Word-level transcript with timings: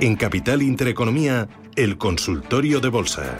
En 0.00 0.14
Capital 0.14 0.62
Intereconomía, 0.62 1.48
el 1.74 1.98
consultorio 1.98 2.78
de 2.78 2.88
bolsa. 2.88 3.36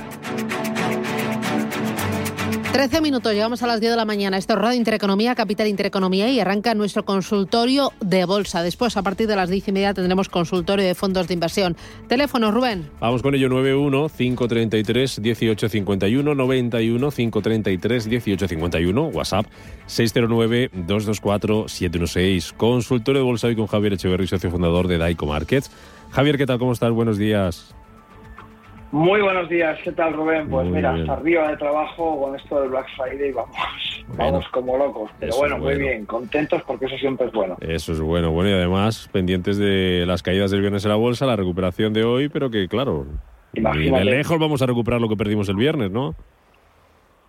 13 2.72 3.00
minutos, 3.00 3.32
llegamos 3.32 3.62
a 3.62 3.68
las 3.68 3.80
10 3.80 3.92
de 3.92 3.96
la 3.96 4.04
mañana. 4.04 4.38
Esto 4.38 4.54
es 4.54 4.58
Radio 4.58 4.76
Intereconomía, 4.76 5.36
Capital 5.36 5.68
Intereconomía 5.68 6.28
y 6.30 6.40
arranca 6.40 6.74
nuestro 6.74 7.04
consultorio 7.04 7.92
de 8.00 8.24
bolsa. 8.24 8.64
Después, 8.64 8.96
a 8.96 9.02
partir 9.02 9.28
de 9.28 9.36
las 9.36 9.50
10 9.50 9.68
y 9.68 9.72
media, 9.72 9.94
tendremos 9.94 10.28
consultorio 10.28 10.84
de 10.84 10.96
fondos 10.96 11.28
de 11.28 11.34
inversión. 11.34 11.76
Teléfono, 12.08 12.50
Rubén. 12.50 12.90
Vamos 12.98 13.22
con 13.22 13.36
ello, 13.36 13.48
91-533-1851, 13.50 16.34
91-533-1851, 16.34 19.14
WhatsApp 19.14 19.46
609-224-716. 19.86 22.52
Consultorio 22.56 23.20
de 23.20 23.24
bolsa 23.24 23.46
hoy 23.46 23.54
con 23.54 23.68
Javier 23.68 23.92
Echeverry, 23.92 24.26
socio 24.26 24.50
fundador 24.50 24.88
de 24.88 24.98
Daico 24.98 25.26
Markets. 25.26 25.70
Javier, 26.10 26.36
¿qué 26.36 26.46
tal? 26.46 26.58
¿Cómo 26.58 26.72
estás? 26.72 26.90
Buenos 26.90 27.18
días. 27.18 27.74
Muy 28.90 29.20
buenos 29.20 29.50
días, 29.50 29.78
¿qué 29.84 29.92
tal 29.92 30.14
Rubén? 30.14 30.48
Pues 30.48 30.66
mira, 30.66 30.94
hasta 30.94 31.12
arriba 31.12 31.50
de 31.50 31.58
trabajo 31.58 32.22
con 32.22 32.34
esto 32.34 32.62
del 32.62 32.70
Black 32.70 32.86
Friday 32.96 33.32
vamos, 33.32 33.54
vamos 34.16 34.48
como 34.48 34.78
locos. 34.78 35.10
Pero 35.20 35.36
bueno, 35.36 35.58
muy 35.58 35.76
bien, 35.76 36.06
contentos 36.06 36.62
porque 36.62 36.86
eso 36.86 36.96
siempre 36.96 37.26
es 37.26 37.32
bueno. 37.32 37.58
Eso 37.60 37.92
es 37.92 38.00
bueno, 38.00 38.30
bueno 38.30 38.48
y 38.48 38.54
además 38.54 39.10
pendientes 39.12 39.58
de 39.58 40.04
las 40.06 40.22
caídas 40.22 40.50
del 40.50 40.62
viernes 40.62 40.86
en 40.86 40.90
la 40.90 40.96
bolsa, 40.96 41.26
la 41.26 41.36
recuperación 41.36 41.92
de 41.92 42.02
hoy, 42.04 42.30
pero 42.30 42.50
que 42.50 42.66
claro, 42.66 43.04
ni 43.52 43.90
de 43.90 44.04
lejos 44.04 44.38
vamos 44.38 44.62
a 44.62 44.66
recuperar 44.66 45.02
lo 45.02 45.08
que 45.10 45.16
perdimos 45.16 45.50
el 45.50 45.56
viernes, 45.56 45.90
¿no? 45.90 46.14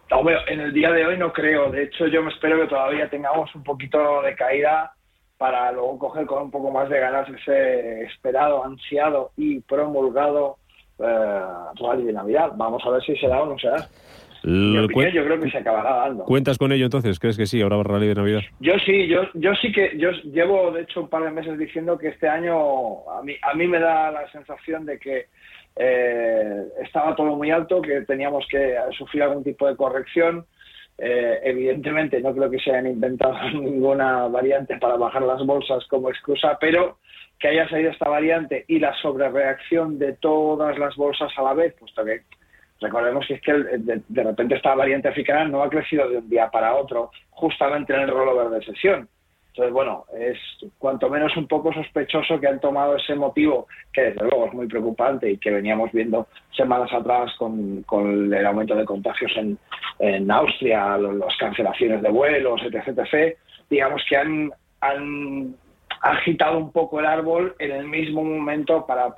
No, 0.09 0.23
en 0.47 0.59
el 0.61 0.73
día 0.73 0.91
de 0.91 1.05
hoy 1.05 1.17
no 1.17 1.33
creo. 1.33 1.69
De 1.71 1.83
hecho, 1.83 2.07
yo 2.07 2.23
me 2.23 2.31
espero 2.31 2.59
que 2.61 2.67
todavía 2.67 3.09
tengamos 3.09 3.53
un 3.53 3.63
poquito 3.63 4.21
de 4.21 4.33
caída 4.35 4.93
para 5.39 5.71
luego 5.71 5.97
coger 5.97 6.25
con 6.25 6.43
un 6.43 6.51
poco 6.51 6.69
más 6.69 6.89
de 6.89 6.99
ganas 6.99 7.27
ese 7.29 8.03
esperado, 8.03 8.65
ansiado 8.65 9.31
y 9.37 9.61
promulgado 9.61 10.57
eh, 10.99 11.41
rally 11.79 12.03
de 12.03 12.13
Navidad. 12.13 12.51
Vamos 12.57 12.83
a 12.85 12.89
ver 12.89 13.01
si 13.03 13.15
se 13.15 13.29
da 13.29 13.41
o 13.41 13.45
no 13.45 13.57
se 13.57 13.69
da. 13.69 13.87
yo 14.43 14.85
creo 14.89 15.39
que 15.39 15.49
se 15.49 15.59
acabará 15.59 15.95
dando. 15.95 16.25
¿Cuentas 16.25 16.57
con 16.57 16.73
ello 16.73 16.83
entonces? 16.83 17.17
¿Crees 17.19 17.37
que 17.37 17.45
sí, 17.45 17.61
habrá 17.61 17.81
rally 17.81 18.07
de 18.07 18.15
Navidad? 18.15 18.41
Yo 18.59 18.73
sí, 18.85 19.07
yo, 19.07 19.21
yo 19.33 19.55
sí 19.55 19.71
que, 19.71 19.97
yo 19.97 20.11
llevo 20.25 20.71
de 20.71 20.81
hecho 20.81 20.99
un 20.99 21.07
par 21.07 21.23
de 21.23 21.31
meses 21.31 21.57
diciendo 21.57 21.97
que 21.97 22.09
este 22.09 22.27
año 22.27 23.09
a 23.09 23.23
mí, 23.23 23.33
a 23.41 23.53
mí 23.53 23.65
me 23.65 23.79
da 23.79 24.11
la 24.11 24.29
sensación 24.33 24.85
de 24.85 24.99
que 24.99 25.27
eh, 25.77 26.63
estaba 26.83 27.15
todo 27.15 27.33
muy 27.37 27.49
alto, 27.49 27.81
que 27.81 28.01
teníamos 28.01 28.45
que 28.51 28.75
sufrir 28.97 29.23
algún 29.23 29.45
tipo 29.45 29.69
de 29.69 29.77
corrección. 29.77 30.45
Eh, 31.01 31.39
evidentemente 31.43 32.19
no 32.19 32.33
creo 32.35 32.49
que 32.49 32.59
se 32.59 32.71
hayan 32.71 32.87
inventado 32.87 33.37
ninguna 33.53 34.27
variante 34.27 34.77
para 34.77 34.97
bajar 34.97 35.21
las 35.21 35.45
bolsas 35.45 35.85
como 35.87 36.09
excusa, 36.09 36.57
pero 36.59 36.97
que 37.39 37.47
haya 37.47 37.69
salido 37.69 37.91
esta 37.91 38.09
variante 38.09 38.65
y 38.67 38.79
la 38.79 38.93
sobrereacción 39.01 39.97
de 39.97 40.13
todas 40.13 40.77
las 40.77 40.95
bolsas 40.97 41.31
a 41.37 41.41
la 41.41 41.53
vez, 41.53 41.73
puesto 41.79 42.03
que 42.03 42.23
recordemos 42.81 43.25
que 43.27 43.35
es 43.35 43.41
que 43.41 43.53
de, 43.53 44.23
repente 44.23 44.55
esta 44.55 44.75
variante 44.75 45.07
africana 45.07 45.45
no 45.45 45.63
ha 45.63 45.69
crecido 45.69 46.09
de 46.09 46.17
un 46.17 46.29
día 46.29 46.49
para 46.49 46.75
otro, 46.75 47.11
justamente 47.29 47.93
en 47.93 48.01
el 48.01 48.09
rollover 48.09 48.49
de 48.49 48.65
sesión. 48.65 49.07
Entonces, 49.59 49.73
bueno, 49.73 50.05
es 50.17 50.37
cuanto 50.77 51.09
menos 51.09 51.35
un 51.35 51.45
poco 51.45 51.73
sospechoso 51.73 52.39
que 52.39 52.47
han 52.47 52.61
tomado 52.61 52.95
ese 52.95 53.13
motivo, 53.13 53.67
que 53.91 54.03
desde 54.03 54.21
luego 54.21 54.45
es 54.45 54.53
muy 54.53 54.67
preocupante 54.67 55.29
y 55.29 55.37
que 55.37 55.51
veníamos 55.51 55.91
viendo 55.91 56.27
semanas 56.55 56.89
atrás 56.93 57.29
con, 57.37 57.83
el 58.33 58.45
aumento 58.45 58.73
de 58.73 58.85
contagios 58.85 59.33
en, 59.35 60.31
Austria, 60.31 60.97
las 60.97 61.35
cancelaciones 61.37 62.01
de 62.01 62.09
vuelos, 62.09 62.61
etc, 62.63 62.87
etc. 62.87 63.37
Digamos 63.69 64.01
que 64.07 64.15
han 64.15 64.49
ha 66.01 66.11
agitado 66.11 66.57
un 66.57 66.71
poco 66.71 66.99
el 66.99 67.05
árbol 67.05 67.55
en 67.59 67.71
el 67.71 67.87
mismo 67.87 68.23
momento 68.23 68.85
para, 68.85 69.13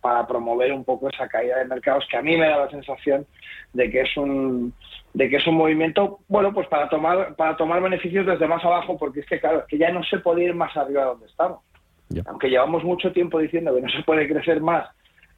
para 0.00 0.26
promover 0.26 0.72
un 0.72 0.84
poco 0.84 1.08
esa 1.08 1.28
caída 1.28 1.58
de 1.58 1.66
mercados 1.66 2.06
que 2.10 2.16
a 2.16 2.22
mí 2.22 2.36
me 2.36 2.48
da 2.48 2.58
la 2.58 2.70
sensación 2.70 3.26
de 3.72 3.90
que 3.90 4.00
es 4.02 4.16
un 4.16 4.72
de 5.14 5.28
que 5.28 5.36
es 5.36 5.46
un 5.46 5.56
movimiento 5.56 6.20
bueno 6.28 6.54
pues 6.54 6.66
para 6.68 6.88
tomar 6.88 7.36
para 7.36 7.56
tomar 7.56 7.82
beneficios 7.82 8.26
desde 8.26 8.46
más 8.46 8.64
abajo 8.64 8.96
porque 8.96 9.20
es 9.20 9.26
que 9.26 9.40
claro 9.40 9.60
es 9.60 9.66
que 9.66 9.76
ya 9.76 9.90
no 9.90 10.02
se 10.04 10.18
puede 10.18 10.44
ir 10.44 10.54
más 10.54 10.74
arriba 10.76 11.02
de 11.02 11.08
donde 11.08 11.26
estamos. 11.26 11.60
Aunque 12.26 12.50
llevamos 12.50 12.84
mucho 12.84 13.10
tiempo 13.10 13.38
diciendo 13.38 13.74
que 13.74 13.80
no 13.80 13.88
se 13.88 14.02
puede 14.02 14.28
crecer 14.28 14.60
más 14.60 14.86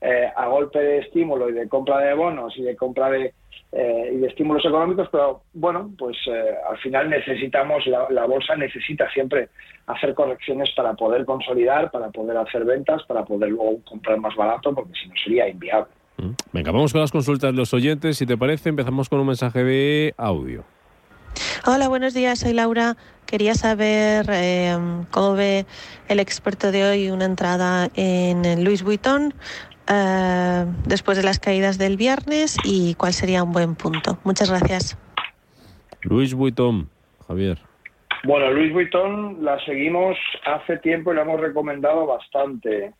eh, 0.04 0.30
a 0.36 0.46
golpe 0.48 0.78
de 0.78 0.98
estímulo 0.98 1.48
y 1.48 1.52
de 1.54 1.66
compra 1.66 1.98
de 1.98 2.12
bonos 2.12 2.52
y 2.58 2.62
de 2.62 2.76
compra 2.76 3.08
de 3.08 3.32
eh, 3.72 4.12
y 4.14 4.18
de 4.18 4.28
estímulos 4.28 4.64
económicos, 4.64 5.08
pero 5.10 5.42
bueno, 5.52 5.90
pues 5.98 6.16
eh, 6.28 6.54
al 6.70 6.78
final 6.78 7.10
necesitamos, 7.10 7.84
la, 7.86 8.24
bolsa 8.24 8.54
necesita 8.54 9.10
siempre 9.10 9.48
hacer 9.88 10.14
correcciones 10.14 10.70
para 10.76 10.94
poder 10.94 11.24
consolidar, 11.24 11.90
para 11.90 12.10
poder 12.10 12.36
hacer 12.36 12.64
ventas, 12.64 13.02
para 13.08 13.24
poder 13.24 13.50
luego 13.50 13.80
comprar 13.84 14.18
más 14.20 14.36
barato, 14.36 14.72
porque 14.72 14.92
si 14.92 15.08
no 15.08 15.14
sería 15.24 15.48
inviable. 15.48 15.88
Mm. 16.18 16.30
Venga, 16.52 16.70
vamos 16.70 16.92
con 16.92 17.00
las 17.00 17.10
consultas 17.10 17.50
de 17.50 17.56
los 17.56 17.74
oyentes. 17.74 18.16
Si 18.16 18.26
te 18.26 18.36
parece, 18.36 18.68
empezamos 18.68 19.08
con 19.08 19.18
un 19.18 19.26
mensaje 19.26 19.64
de 19.64 20.14
audio. 20.18 20.62
Hola, 21.66 21.88
buenos 21.88 22.14
días. 22.14 22.38
Soy 22.38 22.52
Laura. 22.52 22.96
Quería 23.26 23.54
saber 23.54 24.26
eh, 24.28 24.76
cómo 25.10 25.34
ve 25.34 25.66
el 26.06 26.20
experto 26.20 26.70
de 26.70 26.84
hoy 26.84 27.10
una 27.10 27.24
entrada 27.24 27.88
en 27.96 28.62
Louis 28.62 28.84
Vuitton 28.84 29.34
eh, 29.88 30.66
después 30.86 31.16
de 31.16 31.24
las 31.24 31.38
caídas 31.38 31.78
del 31.78 31.96
viernes 31.96 32.56
y 32.64 32.94
cuál 32.94 33.12
sería 33.12 33.42
un 33.42 33.52
buen 33.52 33.74
punto. 33.74 34.18
Muchas 34.24 34.50
gracias. 34.50 34.98
Luis 36.02 36.34
Vuitton, 36.34 36.88
Javier. 37.26 37.58
Bueno, 38.24 38.50
Luis 38.52 38.72
Vuitton 38.72 39.44
la 39.44 39.62
seguimos 39.64 40.16
hace 40.46 40.78
tiempo 40.78 41.12
y 41.12 41.16
la 41.16 41.22
hemos 41.22 41.40
recomendado 41.40 42.06
bastante. 42.06 42.94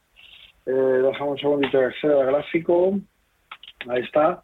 Eh, 0.67 0.71
dejamos 0.71 1.33
un 1.33 1.39
segundito 1.39 1.79
de 1.79 1.87
acceder 1.87 2.19
al 2.19 2.27
gráfico. 2.27 2.99
Ahí 3.89 4.03
está. 4.03 4.43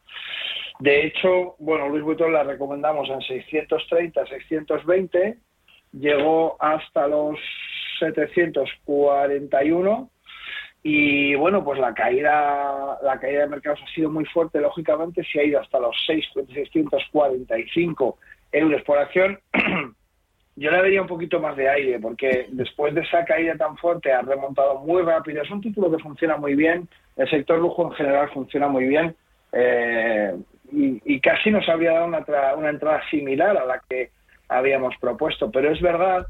De 0.78 1.06
hecho, 1.06 1.56
bueno, 1.58 1.88
Luis 1.88 2.02
Vuitton 2.02 2.32
la 2.32 2.44
recomendamos 2.44 3.08
en 3.10 3.20
630, 3.20 4.26
620. 4.26 5.38
Llegó 5.92 6.56
hasta 6.60 7.06
los 7.06 7.38
741 7.98 10.10
y 10.82 11.34
bueno, 11.34 11.62
pues 11.62 11.78
la 11.78 11.92
caída, 11.92 12.98
la 13.02 13.20
caída 13.20 13.42
de 13.42 13.48
mercados 13.48 13.80
ha 13.82 13.94
sido 13.94 14.10
muy 14.10 14.24
fuerte, 14.24 14.60
lógicamente, 14.60 15.22
se 15.30 15.40
ha 15.40 15.44
ido 15.44 15.60
hasta 15.60 15.78
los 15.78 15.94
645 16.06 18.18
euros 18.52 18.82
por 18.82 18.98
acción. 18.98 19.38
Yo 20.56 20.70
le 20.70 20.78
daría 20.78 21.02
un 21.02 21.08
poquito 21.08 21.38
más 21.38 21.56
de 21.56 21.68
aire, 21.68 21.98
porque 22.00 22.46
después 22.50 22.94
de 22.94 23.02
esa 23.02 23.24
caída 23.24 23.56
tan 23.56 23.76
fuerte 23.76 24.12
ha 24.12 24.22
remontado 24.22 24.80
muy 24.80 25.02
rápido. 25.02 25.42
Es 25.42 25.50
un 25.50 25.60
título 25.60 25.90
que 25.90 26.02
funciona 26.02 26.36
muy 26.36 26.54
bien, 26.54 26.88
el 27.16 27.28
sector 27.28 27.58
lujo 27.58 27.86
en 27.86 27.92
general 27.92 28.30
funciona 28.30 28.68
muy 28.68 28.86
bien, 28.86 29.14
eh, 29.52 30.34
y, 30.72 31.20
casi 31.20 31.50
nos 31.50 31.68
habría 31.68 31.92
dado 31.92 32.06
una, 32.06 32.24
una 32.56 32.70
entrada 32.70 33.02
similar 33.10 33.56
a 33.56 33.66
la 33.66 33.82
que 33.88 34.10
habíamos 34.48 34.94
propuesto. 35.00 35.50
Pero 35.50 35.72
es 35.72 35.80
verdad 35.80 36.26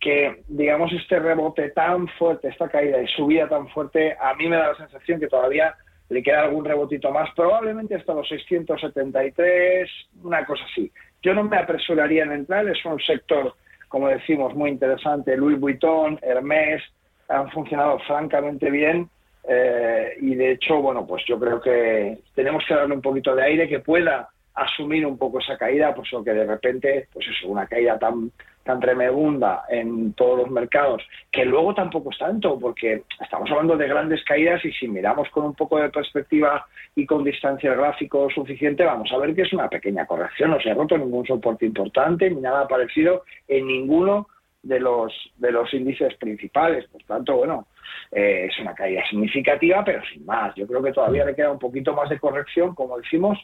que, 0.00 0.42
digamos, 0.48 0.92
este 0.92 1.18
rebote 1.18 1.70
tan 1.70 2.08
fuerte, 2.08 2.48
esta 2.48 2.68
caída 2.68 3.02
y 3.02 3.08
subida 3.08 3.48
tan 3.48 3.68
fuerte, 3.68 4.16
a 4.20 4.34
mí 4.34 4.48
me 4.48 4.56
da 4.56 4.68
la 4.68 4.76
sensación 4.76 5.18
que 5.18 5.26
todavía 5.26 5.74
le 6.08 6.22
queda 6.22 6.42
algún 6.42 6.64
rebotito 6.64 7.10
más, 7.10 7.28
probablemente 7.34 7.94
hasta 7.94 8.14
los 8.14 8.28
673, 8.28 9.90
una 10.22 10.44
cosa 10.46 10.64
así. 10.70 10.90
Yo 11.22 11.34
no 11.34 11.44
me 11.44 11.58
apresuraría 11.58 12.22
en 12.22 12.32
entrar, 12.32 12.66
es 12.68 12.82
un 12.84 13.00
sector, 13.00 13.54
como 13.88 14.08
decimos, 14.08 14.54
muy 14.54 14.70
interesante. 14.70 15.36
Louis 15.36 15.58
Vuitton, 15.58 16.18
Hermès, 16.22 16.82
han 17.28 17.50
funcionado 17.50 17.98
francamente 18.00 18.70
bien 18.70 19.10
eh, 19.46 20.16
y 20.20 20.34
de 20.34 20.52
hecho, 20.52 20.80
bueno, 20.80 21.06
pues 21.06 21.24
yo 21.26 21.38
creo 21.38 21.60
que 21.60 22.18
tenemos 22.34 22.64
que 22.66 22.74
darle 22.74 22.94
un 22.94 23.02
poquito 23.02 23.34
de 23.34 23.44
aire 23.44 23.68
que 23.68 23.80
pueda 23.80 24.28
asumir 24.62 25.06
un 25.06 25.16
poco 25.16 25.38
esa 25.40 25.56
caída, 25.56 25.94
pues 25.94 26.10
lo 26.12 26.22
que 26.22 26.32
de 26.32 26.44
repente, 26.44 27.08
pues 27.12 27.26
eso, 27.28 27.48
una 27.48 27.66
caída 27.66 27.98
tan 27.98 28.30
tan 28.68 28.80
tremenda 28.80 29.64
en 29.70 30.12
todos 30.12 30.40
los 30.40 30.50
mercados, 30.50 31.02
que 31.32 31.46
luego 31.46 31.72
tampoco 31.72 32.10
es 32.10 32.18
tanto, 32.18 32.58
porque 32.58 33.02
estamos 33.18 33.50
hablando 33.50 33.78
de 33.78 33.88
grandes 33.88 34.22
caídas 34.24 34.62
y 34.62 34.70
si 34.72 34.86
miramos 34.86 35.26
con 35.30 35.46
un 35.46 35.54
poco 35.54 35.78
de 35.78 35.88
perspectiva 35.88 36.66
y 36.94 37.06
con 37.06 37.24
distancia 37.24 37.72
gráfico 37.72 38.28
suficiente, 38.28 38.84
vamos 38.84 39.10
a 39.10 39.16
ver 39.16 39.34
que 39.34 39.42
es 39.42 39.52
una 39.54 39.70
pequeña 39.70 40.04
corrección, 40.04 40.50
no 40.50 40.60
se 40.60 40.70
ha 40.70 40.74
roto 40.74 40.98
ningún 40.98 41.26
soporte 41.26 41.64
importante 41.64 42.28
ni 42.30 42.42
nada 42.42 42.68
parecido 42.68 43.24
en 43.48 43.66
ninguno 43.66 44.28
de 44.68 44.80
los 44.80 45.12
de 45.36 45.50
los 45.50 45.72
índices 45.72 46.14
principales. 46.16 46.86
Por 46.88 47.02
tanto, 47.04 47.36
bueno, 47.36 47.66
eh, 48.12 48.48
es 48.50 48.58
una 48.60 48.74
caída 48.74 49.02
significativa, 49.08 49.82
pero 49.84 50.02
sin 50.12 50.24
más. 50.26 50.54
Yo 50.54 50.66
creo 50.66 50.82
que 50.82 50.92
todavía 50.92 51.24
le 51.24 51.34
queda 51.34 51.50
un 51.50 51.58
poquito 51.58 51.94
más 51.94 52.08
de 52.10 52.18
corrección, 52.18 52.74
como 52.74 52.98
decimos, 52.98 53.38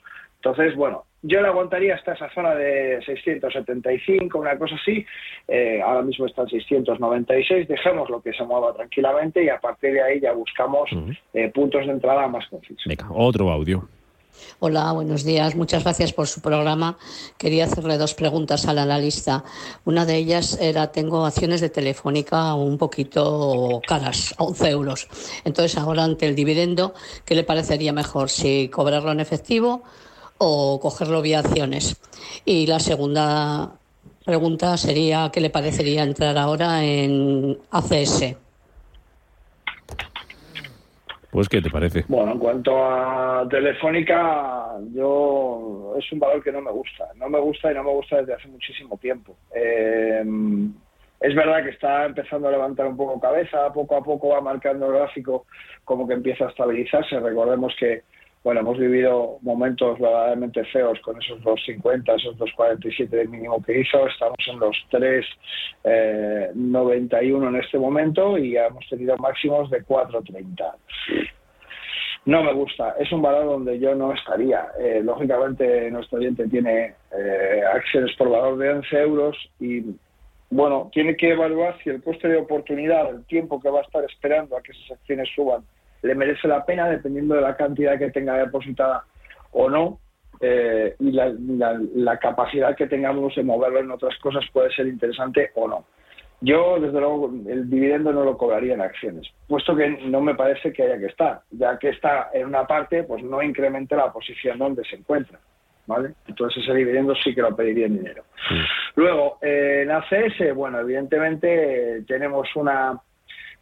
entonces, 0.44 0.76
bueno, 0.76 1.04
yo 1.22 1.40
le 1.40 1.48
aguantaría 1.48 1.94
hasta 1.94 2.12
esa 2.12 2.28
zona 2.34 2.54
de 2.54 3.00
675, 3.06 4.38
una 4.38 4.58
cosa 4.58 4.74
así. 4.74 5.06
Eh, 5.48 5.80
ahora 5.82 6.02
mismo 6.02 6.26
está 6.26 6.42
en 6.42 6.48
696. 6.50 7.66
Dejemos 7.66 8.10
lo 8.10 8.20
que 8.20 8.34
se 8.34 8.44
mueva 8.44 8.74
tranquilamente 8.74 9.42
y 9.42 9.48
a 9.48 9.58
partir 9.58 9.94
de 9.94 10.02
ahí 10.02 10.20
ya 10.20 10.32
buscamos 10.32 10.90
eh, 11.32 11.48
puntos 11.48 11.86
de 11.86 11.92
entrada 11.92 12.28
más 12.28 12.46
concisos. 12.48 12.84
Venga, 12.84 13.06
otro 13.10 13.50
audio. 13.50 13.88
Hola, 14.58 14.92
buenos 14.92 15.24
días. 15.24 15.54
Muchas 15.56 15.84
gracias 15.84 16.12
por 16.12 16.26
su 16.26 16.40
programa. 16.40 16.96
Quería 17.38 17.64
hacerle 17.64 17.98
dos 17.98 18.14
preguntas 18.14 18.66
al 18.66 18.78
analista. 18.78 19.44
Una 19.84 20.06
de 20.06 20.16
ellas 20.16 20.58
era, 20.60 20.92
tengo 20.92 21.26
acciones 21.26 21.60
de 21.60 21.70
Telefónica 21.70 22.54
un 22.54 22.78
poquito 22.78 23.80
caras, 23.86 24.34
11 24.38 24.70
euros. 24.70 25.08
Entonces, 25.44 25.76
ahora 25.78 26.04
ante 26.04 26.26
el 26.26 26.34
dividendo, 26.34 26.94
¿qué 27.24 27.34
le 27.34 27.44
parecería 27.44 27.92
mejor? 27.92 28.30
¿Si 28.30 28.68
cobrarlo 28.68 29.12
en 29.12 29.20
efectivo 29.20 29.82
o 30.38 30.78
cogerlo 30.80 31.22
vía 31.22 31.40
acciones? 31.40 31.96
Y 32.44 32.66
la 32.66 32.80
segunda 32.80 33.72
pregunta 34.24 34.76
sería, 34.76 35.30
¿qué 35.32 35.40
le 35.40 35.50
parecería 35.50 36.02
entrar 36.02 36.38
ahora 36.38 36.84
en 36.84 37.58
ACS? 37.70 38.43
Pues, 41.34 41.48
¿qué 41.48 41.60
te 41.60 41.68
parece? 41.68 42.04
Bueno, 42.06 42.30
en 42.30 42.38
cuanto 42.38 42.86
a 42.86 43.44
Telefónica, 43.50 44.68
yo 44.92 45.92
es 45.98 46.12
un 46.12 46.20
valor 46.20 46.40
que 46.44 46.52
no 46.52 46.60
me 46.60 46.70
gusta. 46.70 47.08
No 47.16 47.28
me 47.28 47.40
gusta 47.40 47.72
y 47.72 47.74
no 47.74 47.82
me 47.82 47.90
gusta 47.90 48.18
desde 48.18 48.34
hace 48.34 48.46
muchísimo 48.46 48.96
tiempo. 48.98 49.36
Eh, 49.52 50.22
es 51.18 51.34
verdad 51.34 51.64
que 51.64 51.70
está 51.70 52.04
empezando 52.04 52.46
a 52.46 52.52
levantar 52.52 52.86
un 52.86 52.96
poco 52.96 53.18
cabeza, 53.18 53.72
poco 53.72 53.96
a 53.96 54.04
poco 54.04 54.28
va 54.28 54.40
marcando 54.42 54.86
el 54.86 54.92
gráfico 54.92 55.46
como 55.82 56.06
que 56.06 56.14
empieza 56.14 56.44
a 56.44 56.50
estabilizarse. 56.50 57.18
Recordemos 57.18 57.74
que 57.80 58.04
bueno, 58.44 58.60
hemos 58.60 58.78
vivido 58.78 59.38
momentos 59.40 59.98
verdaderamente 59.98 60.62
feos 60.66 61.00
con 61.00 61.20
esos 61.20 61.40
2.50, 61.40 62.14
esos 62.14 62.36
2.47 62.36 63.08
de 63.08 63.26
mínimo 63.26 63.62
que 63.62 63.80
hizo. 63.80 64.06
Estamos 64.06 64.36
en 64.46 64.60
los 64.60 64.76
3.91 64.92 65.84
eh, 65.84 67.48
en 67.48 67.56
este 67.56 67.78
momento 67.78 68.36
y 68.36 68.58
hemos 68.58 68.86
tenido 68.90 69.16
máximos 69.16 69.70
de 69.70 69.82
4.30. 69.82 70.74
No 72.26 72.42
me 72.42 72.52
gusta, 72.52 72.94
es 72.98 73.10
un 73.12 73.22
valor 73.22 73.46
donde 73.46 73.78
yo 73.78 73.94
no 73.94 74.12
estaría. 74.12 74.66
Eh, 74.78 75.00
lógicamente, 75.02 75.90
nuestro 75.90 76.18
oyente 76.18 76.46
tiene 76.48 76.94
eh, 77.16 77.62
acciones 77.74 78.14
por 78.16 78.28
valor 78.28 78.58
de 78.58 78.70
11 78.72 78.96
euros 78.98 79.36
y, 79.58 79.84
bueno, 80.50 80.90
tiene 80.92 81.16
que 81.16 81.30
evaluar 81.30 81.78
si 81.82 81.88
el 81.88 82.02
coste 82.02 82.28
de 82.28 82.36
oportunidad, 82.36 83.08
el 83.08 83.24
tiempo 83.24 83.58
que 83.58 83.70
va 83.70 83.78
a 83.78 83.84
estar 83.84 84.04
esperando 84.04 84.54
a 84.54 84.62
que 84.62 84.72
esas 84.72 84.98
acciones 84.98 85.30
suban, 85.34 85.64
le 86.04 86.14
merece 86.14 86.46
la 86.46 86.64
pena 86.64 86.88
dependiendo 86.88 87.34
de 87.34 87.40
la 87.40 87.56
cantidad 87.56 87.98
que 87.98 88.10
tenga 88.10 88.36
depositada 88.36 89.04
o 89.52 89.68
no. 89.70 89.98
Eh, 90.40 90.94
y 90.98 91.12
la, 91.12 92.18
capacidad 92.18 92.76
que 92.76 92.86
tengamos 92.86 93.34
de 93.34 93.42
moverlo 93.42 93.80
en 93.80 93.90
otras 93.90 94.18
cosas 94.18 94.44
puede 94.52 94.70
ser 94.74 94.86
interesante 94.86 95.50
o 95.54 95.66
no. 95.66 95.84
Yo, 96.40 96.78
desde 96.78 97.00
luego, 97.00 97.32
el 97.48 97.70
dividendo 97.70 98.12
no 98.12 98.24
lo 98.24 98.36
cobraría 98.36 98.74
en 98.74 98.82
acciones, 98.82 99.26
puesto 99.48 99.74
que 99.74 99.88
no 99.88 100.20
me 100.20 100.34
parece 100.34 100.72
que 100.72 100.82
haya 100.82 100.98
que 100.98 101.06
estar. 101.06 101.40
Ya 101.50 101.78
que 101.78 101.90
está 101.90 102.28
en 102.34 102.48
una 102.48 102.66
parte, 102.66 103.04
pues 103.04 103.22
no 103.22 103.42
incremente 103.42 103.96
la 103.96 104.12
posición 104.12 104.58
donde 104.58 104.84
se 104.84 104.96
encuentra. 104.96 105.38
¿Vale? 105.86 106.14
Entonces 106.26 106.62
ese 106.62 106.74
dividendo 106.74 107.14
sí 107.14 107.34
que 107.34 107.42
lo 107.42 107.54
pediría 107.54 107.86
en 107.86 107.98
dinero. 107.98 108.24
Luego, 108.96 109.38
eh, 109.42 109.82
en 109.82 109.90
ACS, 109.90 110.54
bueno, 110.54 110.80
evidentemente 110.80 112.02
tenemos 112.06 112.48
una 112.56 113.00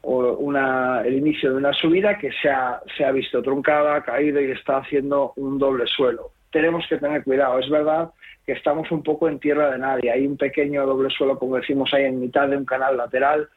una, 0.03 1.03
el 1.03 1.15
inicio 1.15 1.51
de 1.51 1.57
una 1.57 1.73
subida 1.73 2.19
que 2.19 2.31
se 2.33 2.49
ha, 2.49 2.81
se 2.97 3.05
ha 3.05 3.13
visto 3.13 3.43
truncada, 3.43 4.03
caído 4.03 4.41
y 4.41 4.51
está 4.51 4.79
haciendo 4.79 5.33
un 5.37 5.59
doble 5.59 5.87
suelo. 5.87 6.33
Tenemos 6.51 6.85
que 6.89 6.99
tener 6.99 7.23
cuidado. 7.25 7.59
Es 7.59 7.71
verdad 7.71 8.11
que 8.45 8.53
estamos 8.53 8.91
un 8.91 9.03
poco 9.03 9.29
en 9.29 9.39
tierra 9.39 9.71
de 9.71 9.79
nadie. 9.79 10.11
Hay 10.11 10.27
un 10.27 10.37
pequeño 10.37 10.85
doble 10.87 11.11
suelo, 11.11 11.39
como 11.39 11.57
decimos, 11.57 11.93
ahí 11.95 12.05
en 12.05 12.21
mitad 12.21 12.49
de 12.49 12.57
un 12.57 12.65
canal 12.65 12.97
lateral. 12.97 13.49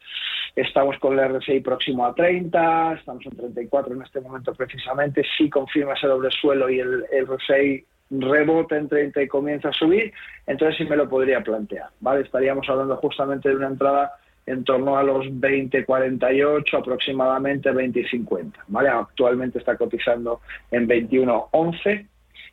Estamos 0.55 0.97
con 0.99 1.19
el 1.19 1.35
RSI 1.35 1.59
próximo 1.59 2.05
a 2.05 2.13
30, 2.13 2.93
estamos 2.93 3.25
en 3.25 3.35
34 3.35 3.93
en 3.93 4.01
este 4.03 4.21
momento 4.21 4.53
precisamente. 4.53 5.23
Si 5.37 5.49
confirma 5.49 5.93
ese 5.93 6.07
doble 6.07 6.29
suelo 6.31 6.69
y 6.69 6.79
el, 6.79 7.05
el 7.11 7.27
RSI 7.27 7.85
rebota 8.11 8.77
en 8.77 8.87
30 8.87 9.23
y 9.23 9.27
comienza 9.27 9.69
a 9.69 9.73
subir, 9.73 10.13
entonces 10.45 10.77
sí 10.77 10.85
me 10.85 10.95
lo 10.95 11.09
podría 11.09 11.41
plantear. 11.41 11.89
¿vale? 11.99 12.21
Estaríamos 12.21 12.69
hablando 12.69 12.95
justamente 12.97 13.49
de 13.49 13.55
una 13.55 13.67
entrada 13.67 14.13
en 14.45 14.63
torno 14.63 14.97
a 14.97 15.03
los 15.03 15.25
20.48, 15.25 16.77
aproximadamente 16.77 17.71
20.50. 17.71 18.53
¿vale? 18.67 18.89
Actualmente 18.89 19.59
está 19.59 19.75
cotizando 19.75 20.41
en 20.71 20.87
21.11 20.87 22.07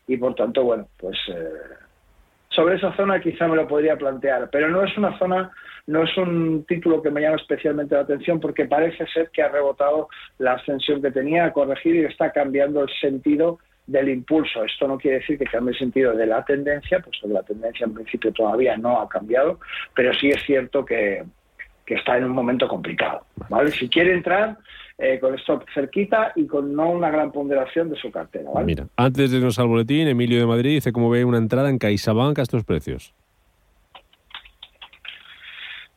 y 0.09 0.17
por 0.17 0.35
tanto, 0.35 0.65
bueno, 0.65 0.89
pues 0.99 1.17
eh, 1.29 1.49
sobre 2.49 2.77
esa 2.77 2.95
zona 2.97 3.21
quizá 3.21 3.47
me 3.47 3.57
lo 3.57 3.69
podría 3.69 3.97
plantear, 3.97 4.49
pero 4.51 4.69
no 4.69 4.85
es 4.85 4.97
una 4.97 5.19
zona, 5.19 5.51
no 5.87 6.05
es 6.05 6.17
un 6.17 6.65
título 6.65 7.03
que 7.03 7.11
me 7.11 7.21
llama 7.21 7.37
especialmente 7.37 7.95
la 7.95 8.03
atención 8.03 8.41
porque 8.41 8.67
parece 8.67 9.07
ser 9.09 9.31
que 9.31 9.43
ha 9.43 9.49
rebotado 9.49 10.09
la 10.39 10.55
ascensión 10.55 11.03
que 11.03 11.11
tenía 11.11 11.47
a 11.47 11.53
corregir 11.53 11.95
y 11.97 12.05
está 12.05 12.33
cambiando 12.33 12.83
el 12.83 12.91
sentido 13.01 13.59
del 13.87 14.09
impulso. 14.09 14.65
Esto 14.65 14.89
no 14.89 14.99
quiere 14.99 15.19
decir 15.19 15.39
que 15.39 15.45
cambie 15.45 15.73
el 15.73 15.79
sentido 15.79 16.15
de 16.15 16.27
la 16.27 16.45
tendencia, 16.45 17.01
pues 17.01 17.17
la 17.25 17.43
tendencia 17.43 17.85
en 17.85 17.95
principio 17.95 18.33
todavía 18.33 18.77
no 18.77 19.01
ha 19.01 19.09
cambiado, 19.09 19.59
pero 19.95 20.13
sí 20.15 20.29
es 20.29 20.43
cierto 20.45 20.85
que, 20.85 21.25
que 21.87 21.95
está 21.95 22.17
en 22.17 22.25
un 22.25 22.33
momento 22.33 22.69
complicado. 22.69 23.23
¿vale? 23.49 23.71
Si 23.71 23.89
quiere 23.89 24.13
entrar 24.15 24.57
eh, 24.99 25.19
con 25.19 25.35
stop 25.35 25.65
cerquita 25.75 26.33
y 26.37 26.47
con 26.47 26.75
no 26.75 26.91
una 26.91 27.11
gran 27.11 27.33
ponderación 27.33 27.91
de 27.91 27.97
su 27.97 28.11
cartera. 28.11 28.51
¿vale? 28.53 28.67
Mira, 28.67 28.87
antes 28.97 29.31
de 29.31 29.39
irnos 29.39 29.59
al 29.59 29.69
boletín, 29.69 30.09
Emilio 30.09 30.39
de 30.39 30.47
Madrid 30.47 30.75
dice 30.75 30.93
cómo 30.93 31.11
ve 31.11 31.25
una 31.25 31.39
entrada 31.39 31.71
en 31.71 31.79
CaixaBank 31.79 32.39
a 32.39 32.43
estos 32.43 32.65
precios. 32.65 33.15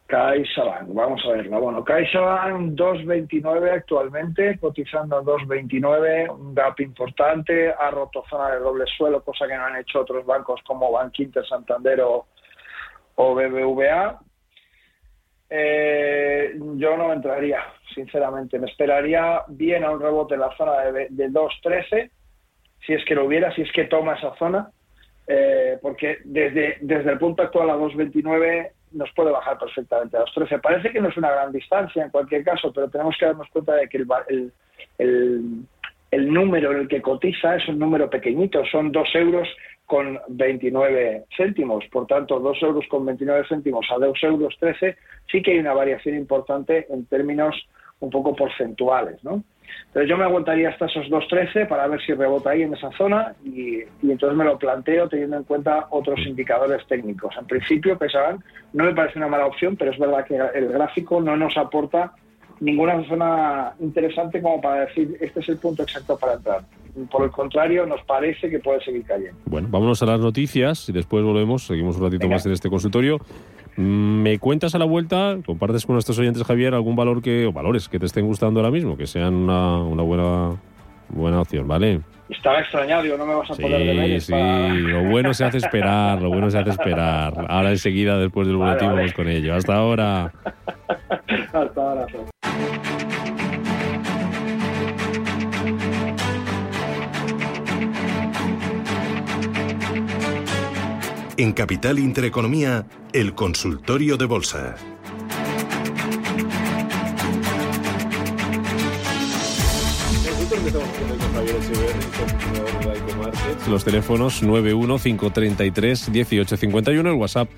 CaixaBank, 0.08 0.94
vamos 0.94 1.22
a 1.26 1.30
verlo. 1.30 1.60
Bueno, 1.60 1.84
CaixaBank 1.84 2.74
2.29 2.76 3.72
actualmente, 3.72 4.58
cotizando 4.60 5.18
a 5.18 5.24
2.29, 5.24 6.30
un 6.30 6.54
gap 6.54 6.80
importante, 6.80 7.74
ha 7.74 7.90
roto 7.90 8.24
zona 8.30 8.52
de 8.52 8.60
doble 8.60 8.86
suelo, 8.98 9.24
cosa 9.24 9.48
que 9.48 9.56
no 9.56 9.66
han 9.66 9.78
hecho 9.78 10.02
otros 10.02 10.26
bancos 10.26 10.62
como 10.66 10.92
Bankinter, 10.92 11.46
Santander 11.48 12.02
o, 12.02 12.28
o 13.16 13.36
BBVA. 13.36 14.20
Eh, 15.50 16.58
yo 16.76 16.98
no 16.98 17.14
entraría, 17.14 17.64
sinceramente. 17.94 18.60
Me 18.60 18.68
esperaría 18.68 19.44
bien 19.48 19.84
a 19.84 19.92
un 19.92 20.02
rebote 20.02 20.36
en 20.36 20.42
la 20.42 20.56
zona 20.58 20.82
de, 20.92 21.08
de 21.10 21.30
2.13, 21.30 22.10
si 22.86 22.94
es 22.94 23.06
que 23.06 23.16
lo 23.16 23.26
hubiera, 23.26 23.54
si 23.54 23.62
es 23.62 23.72
que 23.72 23.86
toma 23.86 24.16
esa 24.16 24.36
zona, 24.36 24.70
eh, 25.28 25.78
porque 25.82 26.20
desde, 26.24 26.78
desde 26.82 27.12
el 27.12 27.20
punto 27.20 27.44
actual 27.44 27.70
a 27.70 27.78
2.29 27.78 28.72
nos 28.92 29.12
puede 29.14 29.32
bajar 29.32 29.58
perfectamente 29.58 30.18
a 30.18 30.26
2.13. 30.26 30.62
Parece 30.62 30.92
que 30.92 31.02
no 31.02 31.10
es 31.10 31.18
una 31.18 31.32
gran 31.32 31.52
distancia 31.52 32.04
en 32.04 32.12
cualquier 32.12 32.44
caso, 32.44 32.72
pero 32.74 32.90
tenemos 32.90 33.16
que 33.18 33.26
darnos 33.26 33.50
cuenta 33.50 33.76
de 33.76 33.90
que 33.90 33.98
el, 33.98 34.08
el, 35.00 35.64
el 36.12 36.34
número 36.34 36.72
en 36.72 36.80
el 36.82 36.88
que 36.88 37.02
cotiza 37.02 37.56
es 37.56 37.68
un 37.68 37.80
número 37.80 38.10
pequeñito, 38.10 38.64
son 38.66 38.92
2 38.92 39.16
euros 39.16 39.48
con 39.86 40.20
29 40.28 41.26
céntimos. 41.36 41.86
Por 41.92 42.08
tanto, 42.08 42.40
2 42.40 42.64
euros 42.64 42.86
con 42.90 43.06
29 43.06 43.46
céntimos 43.48 43.86
a 43.92 44.00
2 44.00 44.24
euros 44.24 44.56
13 44.60 44.96
sí 45.32 45.42
que 45.42 45.52
hay 45.52 45.60
una 45.60 45.74
variación 45.74 46.16
importante 46.16 46.88
en 46.90 47.06
términos 47.06 47.56
un 48.00 48.10
poco 48.10 48.36
porcentuales, 48.36 49.24
¿no? 49.24 49.44
Entonces 49.88 50.10
yo 50.10 50.18
me 50.18 50.26
aguantaría 50.26 50.70
hasta 50.70 50.86
esos 50.86 51.08
2.13 51.08 51.68
para 51.68 51.88
ver 51.88 52.02
si 52.02 52.14
rebota 52.14 52.52
ahí 52.52 52.64
en 52.64 52.74
esa 52.74 52.92
zona 52.92 53.34
y, 53.44 53.80
entonces 54.04 54.38
me 54.38 54.44
lo 54.44 54.58
planteo 54.58 55.08
teniendo 55.08 55.38
en 55.38 55.44
cuenta 55.44 55.88
otros 55.90 56.20
indicadores 56.26 56.86
técnicos. 56.88 57.36
En 57.38 57.46
principio, 57.46 57.98
Pesaban 57.98 58.44
no 58.74 58.84
me 58.84 58.94
parece 58.94 59.18
una 59.18 59.28
mala 59.28 59.48
opción, 59.48 59.76
pero 59.76 59.92
es 59.92 59.98
verdad 59.98 60.26
que 60.26 60.36
el 60.36 60.70
gráfico 60.70 61.22
no 61.22 61.36
nos 61.38 61.58
aporta 61.58 62.14
ninguna 62.60 63.04
zona 63.08 63.74
interesante 63.80 64.42
como 64.42 64.62
para 64.62 64.86
decir 64.86 65.18
este 65.20 65.40
es 65.40 65.50
el 65.50 65.58
punto 65.58 65.84
exacto 65.84 66.18
para 66.18 66.34
entrar. 66.34 66.62
Por 67.12 67.24
el 67.24 67.32
contrario, 67.32 67.86
nos 67.86 68.02
parece 68.04 68.50
que 68.50 68.60
puede 68.60 68.84
seguir 68.84 69.04
cayendo. 69.04 69.38
Bueno, 69.46 69.68
vámonos 69.70 70.02
a 70.02 70.06
las 70.06 70.20
noticias 70.20 70.88
y 70.88 70.94
después 70.94 71.24
volvemos, 71.24 71.66
seguimos 71.66 71.98
un 71.98 72.04
ratito 72.04 72.28
más 72.30 72.46
en 72.46 72.54
este 72.54 72.70
consultorio. 72.70 73.20
Mm, 73.76 74.22
¿Me 74.22 74.40
cuentas 74.40 74.76
a 74.76 74.80
la 74.80 74.86
vuelta, 74.86 75.38
compartes 75.46 75.86
con 75.86 75.96
nuestros 75.96 76.18
oyentes, 76.20 76.44
Javier, 76.44 76.74
algún 76.74 76.96
valor 76.96 77.22
que, 77.22 77.46
o 77.46 77.52
valores 77.52 77.90
que 77.90 78.00
te 78.00 78.06
estén 78.06 78.26
gustando 78.26 78.60
ahora 78.60 78.72
mismo, 78.72 78.96
que 78.96 79.08
sean 79.08 79.34
una, 79.36 79.84
una 79.84 80.04
buena, 80.04 80.56
buena 81.10 81.42
opción, 81.42 81.68
¿vale? 81.68 82.02
Estaba 82.30 82.60
extrañado, 82.60 83.04
digo, 83.04 83.18
no 83.18 83.26
me 83.26 83.36
vas 83.36 83.52
a 83.52 83.56
poder 83.56 84.20
sí, 84.20 84.34
Sí, 84.34 84.34
lo 84.34 85.04
bueno 85.10 85.34
se 85.34 85.46
hace 85.46 85.58
esperar, 85.58 86.22
lo 86.22 86.30
bueno 86.30 86.50
se 86.50 86.58
hace 86.58 86.72
esperar. 86.72 87.34
Ahora 87.50 87.70
enseguida, 87.70 88.18
después 88.18 88.48
del 88.48 88.56
boletín, 88.56 88.88
vamos 88.88 89.14
con 89.14 89.28
ello. 89.28 89.54
Hasta 89.54 89.76
ahora. 89.76 90.32
Hasta 91.54 91.82
ahora. 91.82 92.08
En 101.38 101.52
Capital 101.52 102.00
Intereconomía, 102.00 102.86
el 103.12 103.36
consultorio 103.36 104.16
de 104.16 104.24
bolsa. 104.26 104.78
Los 113.70 113.84
teléfonos 113.84 114.42
915331851, 114.44 117.06
el 117.06 117.14
WhatsApp 117.14 117.50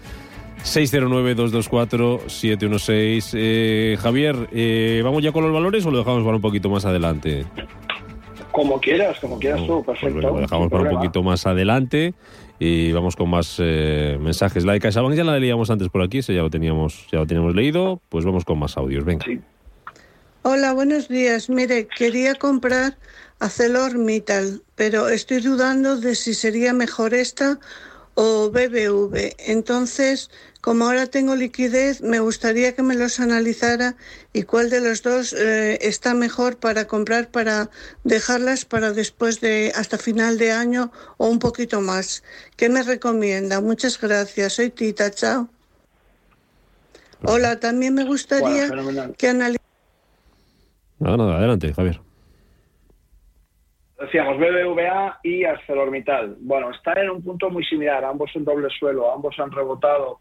609224716. 0.64 3.36
Eh, 3.36 3.96
Javier, 4.02 4.50
eh, 4.54 5.02
¿vamos 5.04 5.22
ya 5.22 5.32
con 5.32 5.44
los 5.44 5.54
valores 5.54 5.86
o 5.86 5.92
lo 5.92 6.00
dejamos 6.00 6.24
para 6.24 6.38
un 6.38 6.42
poquito 6.42 6.72
más 6.72 6.86
adelante? 6.86 7.46
Como 8.58 8.82
quieras, 8.82 9.20
como 9.20 9.38
quieras 9.38 9.68
tú, 9.68 9.84
Pues 9.86 10.00
perfecto. 10.00 10.32
lo 10.32 10.40
dejamos 10.40 10.72
para 10.72 10.82
un 10.86 10.90
poquito 10.90 11.22
más 11.22 11.46
adelante 11.46 12.16
y 12.58 12.92
vamos 12.92 13.16
con 13.16 13.30
más 13.30 13.58
eh, 13.60 14.18
mensajes. 14.20 14.66
La 14.66 14.74
de 14.74 14.80
CaixaBank 14.80 15.14
ya 15.14 15.24
la 15.24 15.38
leíamos 15.38 15.70
antes 15.70 15.90
por 15.90 16.02
aquí, 16.02 16.18
ese 16.18 16.34
ya 16.34 16.42
lo 16.42 16.50
teníamos, 16.50 17.06
ya 17.12 17.20
lo 17.20 17.28
teníamos 17.28 17.54
leído. 17.54 18.02
Pues 18.10 18.26
vamos 18.26 18.46
con 18.46 18.58
más 18.58 18.76
audios. 18.76 19.06
Venga. 19.06 19.24
Sí. 19.26 19.40
Hola, 20.42 20.74
buenos 20.74 21.08
días. 21.08 21.52
Mire, 21.52 21.88
quería 21.88 22.34
comprar 22.34 22.98
ArcelorMittal, 23.40 24.64
pero 24.74 25.08
estoy 25.08 25.42
dudando 25.42 25.98
de 25.98 26.16
si 26.16 26.34
sería 26.34 26.74
mejor 26.74 27.14
esta 27.14 27.60
o 28.20 28.50
BBV. 28.50 29.36
Entonces, 29.38 30.32
como 30.60 30.86
ahora 30.86 31.06
tengo 31.06 31.36
liquidez, 31.36 32.02
me 32.02 32.20
gustaría 32.20 32.74
que 32.74 32.82
me 32.82 32.96
los 32.96 33.20
analizara 33.20 33.96
y 34.34 34.42
cuál 34.42 34.72
de 34.72 34.82
los 34.82 35.04
dos 35.04 35.34
eh, 35.34 35.78
está 35.82 36.16
mejor 36.16 36.58
para 36.58 36.88
comprar, 36.88 37.30
para 37.30 37.70
dejarlas 38.04 38.66
para 38.66 38.92
después 38.92 39.40
de 39.40 39.72
hasta 39.76 40.00
final 40.00 40.40
de 40.40 40.52
año 40.52 40.92
o 41.18 41.28
un 41.28 41.38
poquito 41.38 41.80
más. 41.80 42.24
¿Qué 42.56 42.70
me 42.70 42.82
recomienda? 42.82 43.62
Muchas 43.62 44.02
gracias. 44.02 44.54
Soy 44.54 44.72
Tita. 44.72 45.12
Chao. 45.12 45.48
Hola, 47.24 47.60
también 47.60 47.94
me 47.94 48.04
gustaría 48.04 48.68
Bueno, 48.68 49.14
que 49.16 49.28
analizara. 49.28 49.64
Nada, 50.98 51.18
nada, 51.18 51.38
adelante, 51.38 51.72
Javier. 51.72 52.07
Decíamos 54.00 54.38
BBVA 54.38 55.20
y 55.24 55.44
ArcelorMittal. 55.44 56.36
Bueno, 56.42 56.70
están 56.70 57.00
en 57.00 57.10
un 57.10 57.24
punto 57.24 57.50
muy 57.50 57.66
similar, 57.66 58.06
ambos 58.06 58.30
en 58.36 58.46
doble 58.46 58.70
suelo, 58.70 59.12
ambos 59.12 59.40
han 59.40 59.52
rebotado. 59.52 60.20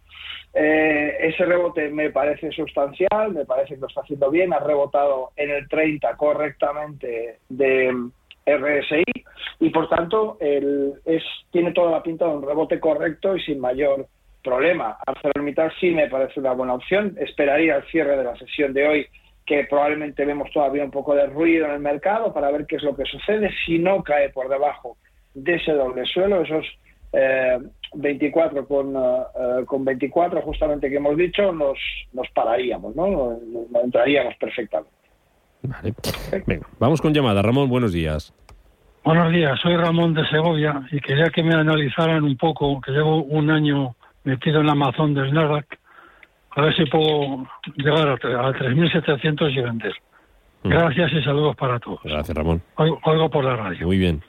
eh, 0.54 1.18
ese 1.22 1.46
rebote 1.46 1.90
me 1.90 2.10
parece 2.10 2.52
sustancial, 2.52 3.34
me 3.34 3.46
parece 3.46 3.76
que 3.76 3.82
lo 3.82 3.88
está 3.88 4.02
haciendo 4.02 4.30
bien, 4.32 4.54
ha 4.54 4.60
rebotado 4.60 5.32
en 5.36 5.52
el 5.52 5.68
30 5.68 6.16
correctamente 6.18 7.40
de 7.50 7.92
mm, 7.92 8.12
RSI 8.46 9.04
y 9.60 9.70
por 9.70 9.90
tanto 9.90 10.38
tiene 10.40 11.72
toda 11.74 11.92
la 11.92 12.04
pinta 12.04 12.26
de 12.26 12.36
un 12.36 12.48
rebote 12.48 12.80
correcto 12.80 13.36
y 13.36 13.42
sin 13.42 13.60
mayor 13.60 14.08
problema. 14.44 14.98
ArcelorMittal 15.06 15.74
sí 15.80 15.92
me 15.92 16.08
parece 16.08 16.40
una 16.40 16.54
buena 16.54 16.76
opción, 16.76 17.16
esperaría 17.20 17.76
el 17.76 17.84
cierre 17.88 18.16
de 18.16 18.24
la 18.24 18.38
sesión 18.38 18.74
de 18.74 18.88
hoy 18.88 19.08
que 19.48 19.64
probablemente 19.64 20.26
vemos 20.26 20.52
todavía 20.52 20.84
un 20.84 20.92
poco 20.92 21.16
de 21.16 21.26
ruido 21.26 21.66
en 21.66 21.72
el 21.72 21.80
mercado 21.80 22.34
para 22.34 22.52
ver 22.52 22.66
qué 22.68 22.76
es 22.76 22.84
lo 22.84 22.96
que 22.96 23.06
sucede. 23.06 23.50
Si 23.66 23.80
no 23.80 24.04
cae 24.04 24.30
por 24.30 24.50
debajo 24.50 24.98
de 25.34 25.56
ese 25.56 25.72
doble 25.72 26.06
suelo, 26.06 26.42
esos 26.42 26.66
eh, 27.14 27.58
24 27.94 28.68
con, 28.68 28.96
eh, 28.96 29.66
con 29.66 29.86
24 29.86 30.42
justamente 30.42 30.90
que 30.90 30.98
hemos 30.98 31.18
dicho, 31.18 31.52
nos, 31.52 31.78
nos 32.14 32.28
pararíamos, 32.30 32.96
¿no? 32.96 33.08
Nos, 33.08 33.42
nos 33.72 33.84
entraríamos 33.84 34.36
perfectamente. 34.36 34.92
Vale. 35.64 35.94
Venga, 36.46 36.68
vamos 36.80 37.02
con 37.02 37.14
llamada. 37.14 37.42
Ramón, 37.42 37.70
buenos 37.70 37.94
días. 37.94 38.34
Buenos 39.04 39.32
días, 39.32 39.58
soy 39.62 39.78
Ramón 39.78 40.14
de 40.14 40.28
Segovia 40.28 40.82
y 40.92 41.00
quería 41.00 41.30
que 41.30 41.42
me 41.42 41.56
analizaran 41.56 42.24
un 42.24 42.36
poco, 42.36 42.82
que 42.82 42.92
llevo 42.92 43.24
un 43.24 43.50
año 43.50 43.96
metido 44.26 44.60
en 44.60 44.66
la 44.66 44.74
Amazon 44.74 45.14
del 45.14 45.34
Nasdaq, 45.34 45.80
a 46.52 46.62
ver 46.62 46.76
si 46.76 46.86
puedo 46.86 47.48
llegar 47.78 48.10
a, 48.10 48.14
a 48.14 48.18
3.700 48.18 49.52
y 49.52 49.62
vender. 49.62 49.94
Mm. 50.64 50.70
Gracias 50.70 51.14
y 51.14 51.24
saludos 51.24 51.56
para 51.56 51.80
todos. 51.80 52.02
Gracias, 52.04 52.36
Ramón. 52.36 52.62
Oigo, 52.76 53.00
oigo 53.06 53.30
por 53.30 53.46
la 53.46 53.56
radio. 53.56 53.88
Muy 53.88 53.98
bien. 53.98 54.22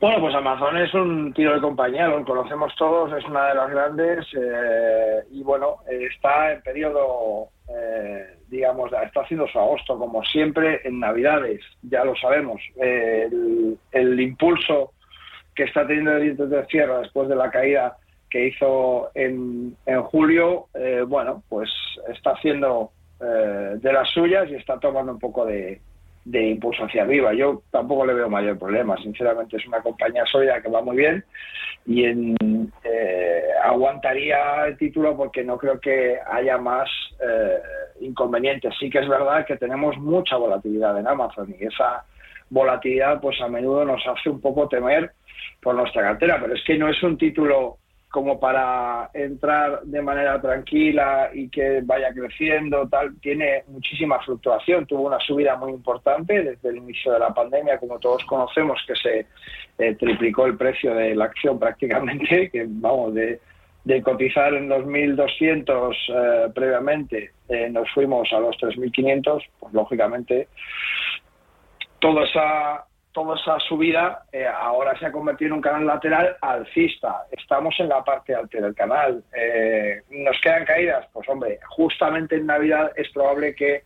Bueno, 0.00 0.18
pues 0.20 0.34
Amazon 0.34 0.78
es 0.78 0.94
un 0.94 1.34
tiro 1.34 1.54
de 1.54 1.60
compañía, 1.60 2.08
lo 2.08 2.24
conocemos 2.24 2.74
todos, 2.76 3.12
es 3.12 3.22
una 3.26 3.48
de 3.48 3.54
las 3.54 3.70
grandes 3.70 4.26
eh, 4.32 5.20
y 5.30 5.42
bueno, 5.42 5.76
está 5.86 6.52
en 6.52 6.62
periodo, 6.62 7.48
eh, 7.68 8.38
digamos, 8.48 8.90
está 8.92 9.20
haciendo 9.20 9.46
su 9.48 9.58
agosto, 9.58 9.98
como 9.98 10.24
siempre 10.24 10.80
en 10.84 11.00
Navidades, 11.00 11.60
ya 11.82 12.02
lo 12.02 12.16
sabemos. 12.16 12.62
El, 12.76 14.20
impulso 14.20 14.92
que 15.54 15.64
está 15.64 15.86
teniendo 15.86 16.12
el 16.12 16.22
dientes 16.22 16.48
de 16.48 16.64
cierre 16.64 17.00
después 17.00 17.28
de 17.28 17.36
la 17.36 17.50
caída 17.50 17.98
que 18.30 18.46
hizo 18.46 19.10
en, 19.14 19.76
en 19.84 20.02
julio, 20.04 20.68
eh, 20.72 21.04
bueno, 21.06 21.42
pues 21.50 21.68
está 22.08 22.30
haciendo 22.30 22.92
eh, 23.20 23.74
de 23.76 23.92
las 23.92 24.08
suyas 24.08 24.48
y 24.48 24.54
está 24.54 24.78
tomando 24.78 25.12
un 25.12 25.18
poco 25.18 25.44
de, 25.44 25.82
de 26.24 26.50
impulso 26.50 26.84
hacia 26.84 27.02
arriba. 27.02 27.32
Yo 27.32 27.62
tampoco 27.70 28.06
le 28.06 28.14
veo 28.14 28.28
mayor 28.28 28.58
problema, 28.58 28.96
sinceramente 28.98 29.56
es 29.56 29.66
una 29.66 29.80
compañía 29.80 30.24
sólida 30.26 30.60
que 30.60 30.70
va 30.70 30.82
muy 30.82 30.96
bien 30.96 31.24
y 31.86 32.04
en, 32.04 32.36
eh, 32.84 33.42
aguantaría 33.62 34.66
el 34.66 34.76
título 34.76 35.16
porque 35.16 35.42
no 35.42 35.56
creo 35.56 35.80
que 35.80 36.18
haya 36.30 36.58
más 36.58 36.88
eh, 37.20 37.58
inconvenientes. 38.00 38.74
Sí 38.78 38.90
que 38.90 38.98
es 38.98 39.08
verdad 39.08 39.46
que 39.46 39.56
tenemos 39.56 39.96
mucha 39.98 40.36
volatilidad 40.36 40.98
en 40.98 41.08
Amazon 41.08 41.54
y 41.58 41.64
esa 41.64 42.04
volatilidad 42.50 43.20
pues 43.20 43.40
a 43.40 43.48
menudo 43.48 43.84
nos 43.84 44.06
hace 44.06 44.28
un 44.28 44.40
poco 44.40 44.68
temer 44.68 45.12
por 45.62 45.74
nuestra 45.74 46.02
cartera, 46.02 46.38
pero 46.40 46.54
es 46.54 46.62
que 46.64 46.78
no 46.78 46.88
es 46.88 47.02
un 47.02 47.16
título 47.16 47.79
como 48.10 48.40
para 48.40 49.08
entrar 49.14 49.82
de 49.84 50.02
manera 50.02 50.40
tranquila 50.40 51.30
y 51.32 51.48
que 51.48 51.80
vaya 51.84 52.12
creciendo, 52.12 52.88
tal, 52.88 53.14
tiene 53.20 53.62
muchísima 53.68 54.18
fluctuación, 54.20 54.84
tuvo 54.84 55.02
una 55.02 55.20
subida 55.20 55.56
muy 55.56 55.70
importante 55.72 56.42
desde 56.42 56.70
el 56.70 56.78
inicio 56.78 57.12
de 57.12 57.20
la 57.20 57.32
pandemia, 57.32 57.78
como 57.78 58.00
todos 58.00 58.24
conocemos, 58.24 58.80
que 58.84 58.96
se 58.96 59.26
eh, 59.78 59.94
triplicó 59.94 60.46
el 60.46 60.56
precio 60.56 60.92
de 60.92 61.14
la 61.14 61.26
acción 61.26 61.58
prácticamente, 61.60 62.50
que 62.50 62.66
vamos, 62.68 63.14
de, 63.14 63.40
cotizar 64.02 64.54
en 64.54 64.68
los 64.68 64.84
1.200 64.84 65.94
eh, 66.08 66.50
previamente, 66.52 67.30
eh, 67.48 67.68
nos 67.70 67.88
fuimos 67.92 68.32
a 68.32 68.40
los 68.40 68.56
3.500, 68.56 69.42
pues 69.58 69.72
lógicamente 69.72 70.48
toda 72.00 72.24
esa 72.24 72.84
toda 73.12 73.36
esa 73.36 73.58
subida 73.60 74.24
eh, 74.32 74.46
ahora 74.46 74.98
se 74.98 75.06
ha 75.06 75.12
convertido 75.12 75.48
en 75.48 75.54
un 75.54 75.60
canal 75.60 75.86
lateral 75.86 76.36
alcista. 76.40 77.24
Estamos 77.30 77.74
en 77.78 77.88
la 77.88 78.02
parte 78.04 78.34
alta 78.34 78.60
del 78.60 78.74
canal. 78.74 79.22
Eh, 79.34 80.02
¿Nos 80.10 80.40
quedan 80.40 80.64
caídas? 80.64 81.06
Pues 81.12 81.28
hombre, 81.28 81.58
justamente 81.68 82.36
en 82.36 82.46
Navidad 82.46 82.92
es 82.96 83.08
probable 83.10 83.54
que 83.54 83.82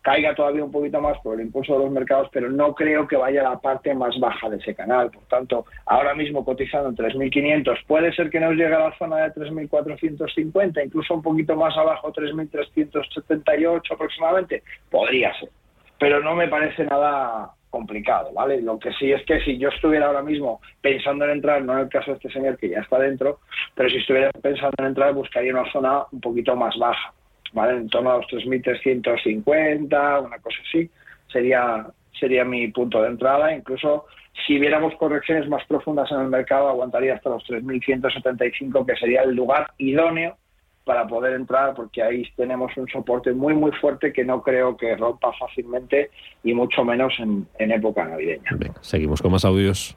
caiga 0.00 0.34
todavía 0.34 0.64
un 0.64 0.72
poquito 0.72 1.00
más 1.00 1.18
por 1.20 1.34
el 1.34 1.46
impulso 1.46 1.74
de 1.74 1.84
los 1.84 1.92
mercados, 1.92 2.28
pero 2.32 2.50
no 2.50 2.74
creo 2.74 3.06
que 3.06 3.16
vaya 3.16 3.40
a 3.40 3.50
la 3.50 3.60
parte 3.60 3.94
más 3.94 4.18
baja 4.18 4.50
de 4.50 4.56
ese 4.56 4.74
canal. 4.74 5.10
Por 5.10 5.22
tanto, 5.24 5.66
ahora 5.86 6.14
mismo 6.14 6.44
cotizando 6.44 6.88
en 6.88 6.96
3.500, 6.96 7.86
puede 7.86 8.12
ser 8.12 8.28
que 8.28 8.40
nos 8.40 8.52
llegue 8.54 8.74
a 8.74 8.88
la 8.90 8.98
zona 8.98 9.18
de 9.18 9.32
3.450, 9.32 10.84
incluso 10.84 11.14
un 11.14 11.22
poquito 11.22 11.54
más 11.54 11.76
abajo, 11.76 12.12
3.378 12.12 13.92
aproximadamente. 13.92 14.64
Podría 14.90 15.32
ser, 15.38 15.50
pero 15.98 16.20
no 16.20 16.34
me 16.34 16.48
parece 16.48 16.84
nada 16.84 17.52
complicado, 17.72 18.30
¿vale? 18.32 18.60
Lo 18.60 18.78
que 18.78 18.92
sí 18.92 19.10
es 19.10 19.24
que 19.24 19.40
si 19.40 19.56
yo 19.58 19.70
estuviera 19.70 20.06
ahora 20.06 20.22
mismo 20.22 20.60
pensando 20.80 21.24
en 21.24 21.32
entrar, 21.32 21.64
no 21.64 21.72
en 21.72 21.80
el 21.80 21.88
caso 21.88 22.10
de 22.10 22.18
este 22.18 22.30
señor 22.30 22.58
que 22.58 22.68
ya 22.68 22.80
está 22.80 22.98
dentro, 22.98 23.40
pero 23.74 23.88
si 23.88 23.96
estuviera 23.96 24.30
pensando 24.30 24.74
en 24.78 24.84
entrar, 24.84 25.14
buscaría 25.14 25.52
una 25.52 25.72
zona 25.72 26.04
un 26.12 26.20
poquito 26.20 26.54
más 26.54 26.76
baja, 26.78 27.12
¿vale? 27.52 27.78
En 27.78 27.88
torno 27.88 28.12
a 28.12 28.16
los 28.18 28.26
3.350, 28.26 30.24
una 30.24 30.38
cosa 30.38 30.58
así, 30.68 30.88
sería, 31.32 31.86
sería 32.20 32.44
mi 32.44 32.68
punto 32.68 33.00
de 33.02 33.08
entrada. 33.08 33.54
Incluso 33.54 34.04
si 34.46 34.58
viéramos 34.58 34.94
correcciones 34.96 35.48
más 35.48 35.64
profundas 35.64 36.12
en 36.12 36.20
el 36.20 36.28
mercado, 36.28 36.68
aguantaría 36.68 37.14
hasta 37.14 37.30
los 37.30 37.42
3.175, 37.44 38.86
que 38.86 38.96
sería 38.96 39.22
el 39.22 39.34
lugar 39.34 39.72
idóneo 39.78 40.36
para 40.84 41.06
poder 41.06 41.34
entrar, 41.34 41.74
porque 41.74 42.02
ahí 42.02 42.24
tenemos 42.36 42.76
un 42.76 42.88
soporte 42.88 43.32
muy, 43.32 43.54
muy 43.54 43.70
fuerte 43.72 44.12
que 44.12 44.24
no 44.24 44.42
creo 44.42 44.76
que 44.76 44.96
rompa 44.96 45.32
fácilmente 45.38 46.10
y 46.42 46.54
mucho 46.54 46.84
menos 46.84 47.14
en, 47.18 47.46
época 47.58 48.04
navideña. 48.04 48.50
seguimos 48.80 49.22
con 49.22 49.32
más 49.32 49.44
audios. 49.44 49.96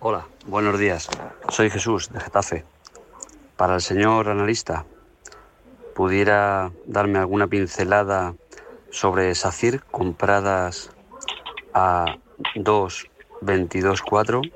Hola, 0.00 0.26
buenos 0.46 0.78
días. 0.78 1.08
Soy 1.48 1.70
Jesús 1.70 2.10
de 2.12 2.18
Getafe. 2.18 2.64
Para 3.56 3.76
el 3.76 3.80
señor 3.80 4.28
analista, 4.28 4.84
¿pudiera 5.94 6.72
darme 6.86 7.20
alguna 7.20 7.46
pincelada 7.46 8.34
sobre 8.90 9.32
SACIR 9.34 9.82
compradas 9.84 10.90
a 11.72 12.16
2.22.4, 12.56 14.52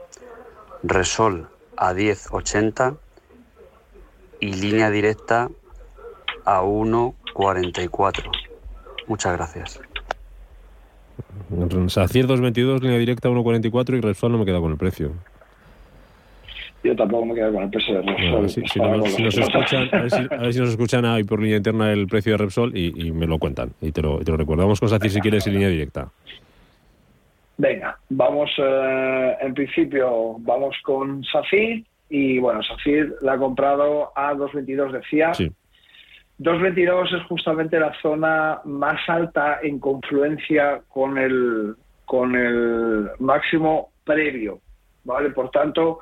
Resol 0.82 1.48
a 1.76 1.92
10.80 1.92 2.96
y 4.40 4.52
línea 4.52 4.90
directa 4.90 5.48
a 6.44 6.62
1.44. 6.62 8.30
Muchas 9.06 9.36
gracias. 9.36 9.80
SACIR 11.88 12.26
2.22, 12.26 12.80
línea 12.80 12.98
directa 12.98 13.28
a 13.28 13.32
1.44 13.32 13.98
y 13.98 14.00
Repsol 14.00 14.32
no 14.32 14.38
me 14.38 14.44
queda 14.44 14.60
con 14.60 14.72
el 14.72 14.78
precio. 14.78 15.12
Yo 16.82 16.94
tampoco 16.94 17.26
me 17.26 17.34
quedo 17.34 17.52
con 17.52 17.64
el 17.64 17.70
precio 17.70 17.94
de 17.94 18.02
Repsol. 18.02 18.48
si, 18.48 19.22
nos 19.22 19.38
escuchan, 19.38 19.88
a, 19.92 19.98
ver 20.42 20.52
si, 20.52 20.60
nos 20.60 20.70
escuchan 20.70 21.04
ahí 21.04 21.24
por 21.24 21.40
línea 21.40 21.56
interna 21.56 21.92
el 21.92 22.06
precio 22.06 22.32
de 22.32 22.38
Repsol 22.38 22.76
y, 22.76 23.10
me 23.12 23.26
lo 23.26 23.38
cuentan. 23.38 23.70
Y 23.80 23.92
te 23.92 24.02
lo, 24.02 24.18
te 24.18 24.30
lo 24.30 24.36
recordamos 24.36 24.78
con 24.80 24.88
SACIR 24.88 25.10
si 25.10 25.20
quieres 25.20 25.46
en 25.46 25.54
línea 25.54 25.68
directa. 25.68 26.08
Venga, 27.58 27.98
vamos, 28.10 28.50
eh, 28.58 29.36
en 29.40 29.54
principio, 29.54 30.36
vamos 30.40 30.76
con 30.82 31.24
SACIR 31.24 31.82
y 32.08 32.38
bueno, 32.38 32.62
Safir 32.62 33.16
la 33.20 33.34
ha 33.34 33.38
comprado 33.38 34.12
a 34.16 34.34
2.22 34.34 34.92
decía. 34.92 35.34
Sí. 35.34 35.50
2.22 36.38 37.16
es 37.16 37.22
justamente 37.28 37.80
la 37.80 37.94
zona 38.02 38.60
más 38.64 39.00
alta 39.08 39.60
en 39.62 39.78
confluencia 39.78 40.82
con 40.88 41.16
el, 41.16 41.74
con 42.04 42.36
el 42.36 43.08
máximo 43.18 43.92
previo, 44.04 44.60
¿vale? 45.04 45.30
Por 45.30 45.50
tanto, 45.50 46.00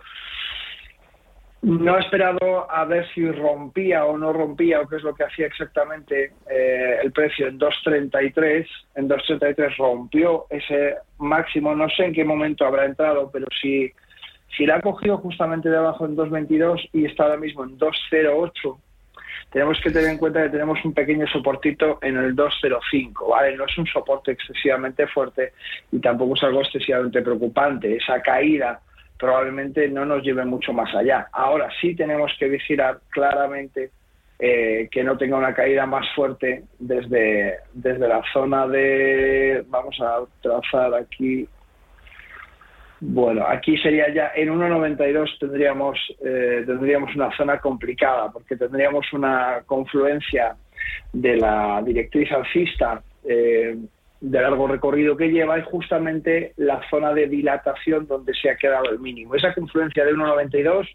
no 1.64 1.96
he 1.96 2.00
esperado 2.00 2.70
a 2.70 2.84
ver 2.84 3.06
si 3.14 3.26
rompía 3.30 4.04
o 4.04 4.18
no 4.18 4.32
rompía 4.32 4.80
o 4.80 4.88
qué 4.88 4.96
es 4.96 5.02
lo 5.02 5.14
que 5.14 5.24
hacía 5.24 5.46
exactamente 5.46 6.32
eh, 6.50 6.98
el 7.02 7.10
precio 7.12 7.46
en 7.46 7.58
2.33. 7.58 8.66
En 8.96 9.08
2.33 9.08 9.76
rompió 9.78 10.46
ese 10.50 10.96
máximo, 11.18 11.74
no 11.74 11.88
sé 11.88 12.06
en 12.06 12.12
qué 12.12 12.24
momento 12.24 12.66
habrá 12.66 12.84
entrado, 12.84 13.30
pero 13.32 13.46
si 13.62 13.90
si 14.56 14.66
la 14.66 14.76
ha 14.76 14.80
cogido 14.80 15.18
justamente 15.18 15.68
debajo 15.68 16.06
en 16.06 16.16
2.22 16.16 16.90
y 16.92 17.06
está 17.06 17.24
ahora 17.24 17.36
mismo 17.36 17.64
en 17.64 17.78
2.08, 17.78 18.78
tenemos 19.50 19.80
que 19.80 19.90
tener 19.90 20.10
en 20.10 20.18
cuenta 20.18 20.42
que 20.42 20.48
tenemos 20.48 20.84
un 20.84 20.92
pequeño 20.92 21.26
soportito 21.28 21.98
en 22.02 22.16
el 22.16 22.34
2.05, 22.34 23.30
¿vale? 23.30 23.56
No 23.56 23.66
es 23.66 23.78
un 23.78 23.86
soporte 23.86 24.32
excesivamente 24.32 25.06
fuerte 25.06 25.52
y 25.92 26.00
tampoco 26.00 26.34
es 26.34 26.42
algo 26.42 26.60
excesivamente 26.60 27.22
preocupante. 27.22 27.96
Esa 27.96 28.20
caída 28.20 28.80
probablemente 29.18 29.88
no 29.88 30.04
nos 30.04 30.22
lleve 30.22 30.44
mucho 30.44 30.72
más 30.72 30.92
allá. 30.94 31.28
Ahora 31.32 31.68
sí 31.80 31.94
tenemos 31.94 32.32
que 32.38 32.48
vigilar 32.48 32.98
claramente 33.10 33.90
eh, 34.38 34.88
que 34.90 35.04
no 35.04 35.16
tenga 35.16 35.36
una 35.36 35.54
caída 35.54 35.86
más 35.86 36.06
fuerte 36.14 36.64
desde, 36.78 37.58
desde 37.72 38.08
la 38.08 38.22
zona 38.32 38.66
de, 38.66 39.64
vamos 39.68 39.96
a 40.00 40.24
trazar 40.42 40.94
aquí 40.94 41.48
bueno, 43.00 43.44
aquí 43.46 43.76
sería 43.78 44.12
ya 44.12 44.32
en 44.34 44.48
1.92 44.48 45.38
tendríamos, 45.38 45.98
eh, 46.24 46.62
tendríamos 46.66 47.14
una 47.14 47.34
zona 47.36 47.58
complicada 47.58 48.30
porque 48.30 48.56
tendríamos 48.56 49.12
una 49.12 49.62
confluencia 49.66 50.56
de 51.12 51.36
la 51.36 51.82
directriz 51.84 52.30
alcista 52.32 53.02
eh, 53.28 53.76
de 54.20 54.40
largo 54.40 54.66
recorrido 54.68 55.16
que 55.16 55.30
lleva 55.30 55.58
y 55.58 55.62
justamente 55.62 56.52
la 56.56 56.80
zona 56.88 57.12
de 57.12 57.26
dilatación 57.26 58.06
donde 58.06 58.32
se 58.34 58.48
ha 58.48 58.56
quedado 58.56 58.90
el 58.90 58.98
mínimo. 58.98 59.34
Esa 59.34 59.52
confluencia 59.52 60.04
de 60.04 60.14
1.92 60.14 60.88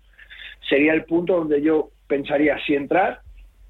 sería 0.67 0.93
el 0.93 1.03
punto 1.03 1.37
donde 1.37 1.61
yo 1.61 1.89
pensaría 2.07 2.57
si 2.65 2.75
entrar 2.75 3.19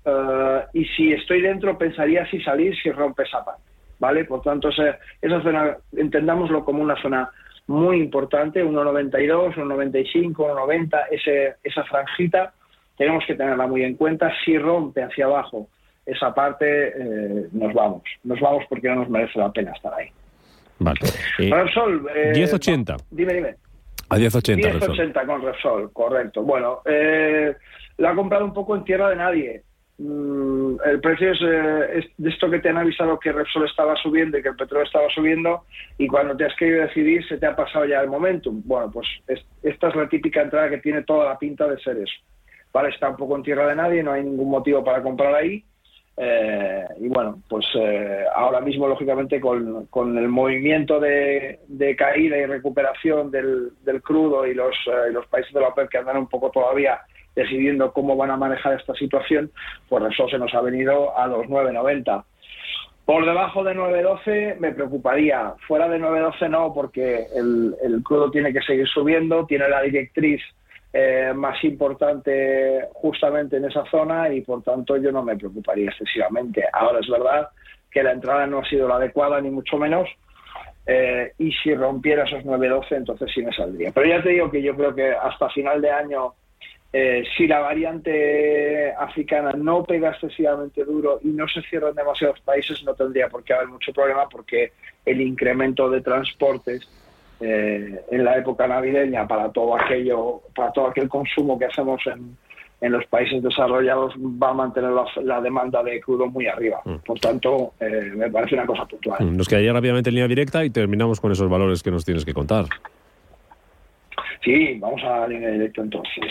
eh, 0.06 0.62
y 0.74 0.86
si 0.86 1.14
estoy 1.14 1.42
dentro 1.42 1.78
pensaría 1.78 2.26
si 2.30 2.42
salir 2.42 2.76
si 2.82 2.92
rompe 2.92 3.24
esa 3.24 3.44
parte. 3.44 3.64
¿Vale? 4.00 4.24
Por 4.24 4.42
tanto, 4.42 4.70
esa, 4.70 4.98
esa 5.22 5.42
zona, 5.42 5.76
entendámoslo 5.92 6.64
como 6.64 6.82
una 6.82 6.96
zona 7.02 7.30
muy 7.70 8.00
importante, 8.00 8.66
1,92, 8.66 9.54
1,95, 9.54 10.34
1,90, 10.34 11.02
ese, 11.12 11.56
esa 11.64 11.84
franjita, 11.84 12.52
tenemos 12.98 13.24
que 13.28 13.36
tenerla 13.36 13.68
muy 13.68 13.84
en 13.84 13.96
cuenta. 13.96 14.34
Si 14.44 14.58
rompe 14.58 15.04
hacia 15.04 15.26
abajo 15.26 15.68
esa 16.04 16.34
parte, 16.34 16.88
eh, 16.88 17.48
nos 17.52 17.72
vamos. 17.76 18.02
Nos 18.24 18.40
vamos 18.40 18.64
porque 18.68 18.90
no 18.90 18.96
nos 18.96 19.10
merece 19.10 19.38
la 19.38 19.52
pena 19.52 19.72
estar 19.72 19.94
ahí. 19.94 20.08
Vale. 20.80 21.00
Eh, 21.38 21.52
Repsol. 21.54 22.08
Eh, 22.16 22.34
10,80. 22.34 22.98
Dime, 23.12 23.34
dime. 23.36 23.56
A 24.10 24.18
10,80. 24.18 24.80
10,80 24.80 25.26
con 25.28 25.42
Repsol, 25.44 25.94
correcto. 25.94 26.42
Bueno, 26.42 26.82
eh, 26.86 27.54
la 27.98 28.10
ha 28.10 28.16
comprado 28.16 28.46
un 28.46 28.54
poco 28.54 28.76
en 28.76 28.84
tierra 28.84 29.12
de 29.12 29.16
nadie. 29.16 29.62
Mm, 30.02 30.78
el 30.86 31.02
precio 31.02 31.34
eh, 31.34 32.00
es, 32.00 32.06
de 32.18 32.30
esto 32.30 32.50
que 32.50 32.60
te 32.60 32.70
han 32.70 32.78
avisado 32.78 33.20
que 33.20 33.34
Repsol 33.34 33.66
estaba 33.66 33.98
subiendo 33.98 34.38
y 34.38 34.42
que 34.42 34.48
el 34.48 34.56
petróleo 34.56 34.86
estaba 34.86 35.10
subiendo 35.10 35.66
y 35.98 36.08
cuando 36.08 36.38
te 36.38 36.46
has 36.46 36.56
querido 36.56 36.84
decidir 36.84 37.28
se 37.28 37.38
te 37.38 37.46
ha 37.46 37.56
pasado 37.56 37.84
ya 37.84 38.00
el 38.00 38.08
momentum. 38.08 38.62
Bueno, 38.64 38.90
pues 38.90 39.08
esta 39.62 39.90
es 39.90 39.96
la 39.96 40.08
típica 40.08 40.42
entrada 40.42 40.70
que 40.70 40.78
tiene 40.78 41.04
toda 41.04 41.26
la 41.26 41.38
pinta 41.38 41.68
de 41.68 41.78
ser 41.82 41.98
eso. 41.98 42.14
Vale, 42.72 42.90
está 42.90 43.10
un 43.10 43.18
poco 43.18 43.36
en 43.36 43.44
tierra 43.44 43.68
de 43.68 43.76
nadie, 43.76 44.02
no 44.02 44.14
hay 44.14 44.24
ningún 44.24 44.50
motivo 44.50 44.82
para 44.86 45.04
comprar 45.04 45.36
ahí. 45.36 45.66
Eh, 46.16 46.86
y 47.02 47.08
bueno, 47.10 47.42
pues 47.50 47.66
eh, 47.76 48.24
ahora 48.34 48.62
mismo, 48.62 48.88
lógicamente, 48.88 49.42
con, 49.42 49.88
con 49.88 50.18
el 50.18 50.30
movimiento 50.30 51.00
de, 51.00 51.60
caída 51.98 52.38
y 52.38 52.46
recuperación 52.46 53.32
del, 53.32 53.72
del 53.84 54.02
crudo 54.02 54.46
y 54.48 54.54
los, 54.54 54.78
los 55.12 55.26
países 55.28 55.54
de 55.54 55.60
la 55.60 55.70
OPEP 55.70 55.90
que 55.90 55.98
andan 55.98 56.18
un 56.18 56.28
poco 56.28 56.52
todavía 56.52 57.02
decidiendo 57.36 57.94
cómo 57.94 58.16
van 58.16 58.32
a 58.32 58.38
manejar 58.38 58.80
esta 58.80 58.94
situación, 58.96 59.52
pues 59.88 60.04
eso 60.12 60.28
se 60.30 60.38
nos 60.38 60.54
ha 60.54 60.62
venido 60.62 61.18
a 61.18 61.28
los 61.28 61.46
9,90. 61.48 62.24
Por 63.10 63.26
debajo 63.26 63.64
de 63.64 63.76
9.12 63.76 64.60
me 64.60 64.72
preocuparía. 64.72 65.56
Fuera 65.68 65.90
de 65.90 66.00
9.12 66.00 66.50
no, 66.50 66.74
porque 66.76 67.26
el, 67.36 68.04
crudo 68.04 68.30
tiene 68.30 68.54
que 68.54 68.62
seguir 68.62 68.88
subiendo, 68.88 69.48
tiene 69.48 69.68
la 69.68 69.82
directriz 69.82 70.42
eh, 70.94 71.34
más 71.36 71.64
importante 71.64 72.88
justamente 72.94 73.58
en 73.58 73.66
esa 73.66 73.84
zona 73.86 74.32
y 74.32 74.42
por 74.42 74.62
tanto 74.62 74.96
yo 74.98 75.12
no 75.12 75.24
me 75.24 75.36
preocuparía 75.36 75.90
excesivamente. 75.90 76.64
Ahora 76.72 77.00
es 77.00 77.10
verdad 77.10 77.50
que 77.90 78.04
la 78.04 78.12
entrada 78.12 78.46
no 78.46 78.60
ha 78.60 78.66
sido 78.66 78.88
la 78.88 78.98
adecuada 78.98 79.42
ni 79.42 79.50
mucho 79.50 79.78
menos 79.78 80.08
eh, 80.86 81.34
y 81.40 81.52
si 81.52 81.74
rompiera 81.74 82.26
esos 82.26 82.44
9.12 82.44 82.96
entonces 82.96 83.32
sí 83.34 83.42
me 83.42 83.54
saldría. 83.54 83.92
Pero 83.92 84.08
ya 84.08 84.22
te 84.22 84.30
digo 84.30 84.52
que 84.52 84.62
yo 84.62 84.76
creo 84.76 84.94
que 84.94 85.12
hasta 85.12 85.50
final 85.50 85.82
de 85.82 85.90
año 85.90 86.34
eh, 86.92 87.24
si 87.38 87.48
la 87.48 87.60
variante 87.60 88.92
africana 88.94 89.52
no 89.54 89.84
pega 89.84 90.10
excesivamente 90.10 90.84
duro 90.84 91.20
y 91.24 91.28
no 91.28 91.48
se 91.48 91.62
cierran 91.64 91.94
demasiados 91.94 92.40
países, 92.42 92.84
no 92.84 92.96
tendría 92.96 93.30
por 93.30 93.44
qué 93.44 93.54
haber 93.54 93.68
mucho 93.68 93.94
problema 93.94 94.28
porque 94.28 94.72
el 95.06 95.22
incremento 95.22 95.90
de 95.90 96.02
transportes 96.02 96.88
eh, 97.40 98.02
en 98.10 98.24
la 98.24 98.38
época 98.38 98.68
navideña 98.68 99.28
para 99.28 99.52
todo 99.52 99.76
aquello, 99.76 100.42
para 100.56 100.72
todo 100.72 100.88
aquel 100.88 101.08
consumo 101.08 101.60
que 101.60 101.66
hacemos 101.66 102.02
en, 102.08 102.36
en 102.82 102.92
los 102.92 103.06
países 103.06 103.44
desarrollados 103.44 104.16
va 104.18 104.50
a 104.50 104.54
mantener 104.54 104.92
la, 105.24 105.42
demanda 105.42 105.84
de 105.84 106.00
crudo 106.00 106.28
muy 106.28 106.48
arriba. 106.48 106.82
Mm. 106.86 106.96
Por 107.06 107.20
tanto, 107.20 107.74
eh, 107.80 108.12
me 108.16 108.30
parece 108.32 108.56
una 108.56 108.66
cosa 108.66 108.86
puntual. 108.86 109.24
Mm, 109.24 109.38
nos 109.38 109.48
quedaría 109.48 109.74
rápidamente 109.74 110.10
en 110.10 110.16
línea 110.16 110.28
directa 110.28 110.64
y 110.64 110.70
terminamos 110.70 111.20
con 111.20 111.32
esos 111.32 111.50
valores 111.50 111.84
que 111.84 111.92
nos 111.92 112.06
tienes 112.06 112.26
que 112.26 112.34
contar. 112.34 112.66
Sí, 114.44 114.78
vamos 114.80 115.04
a 115.04 115.20
la 115.20 115.28
línea 115.28 115.50
directa 115.50 115.82
entonces. 115.82 116.26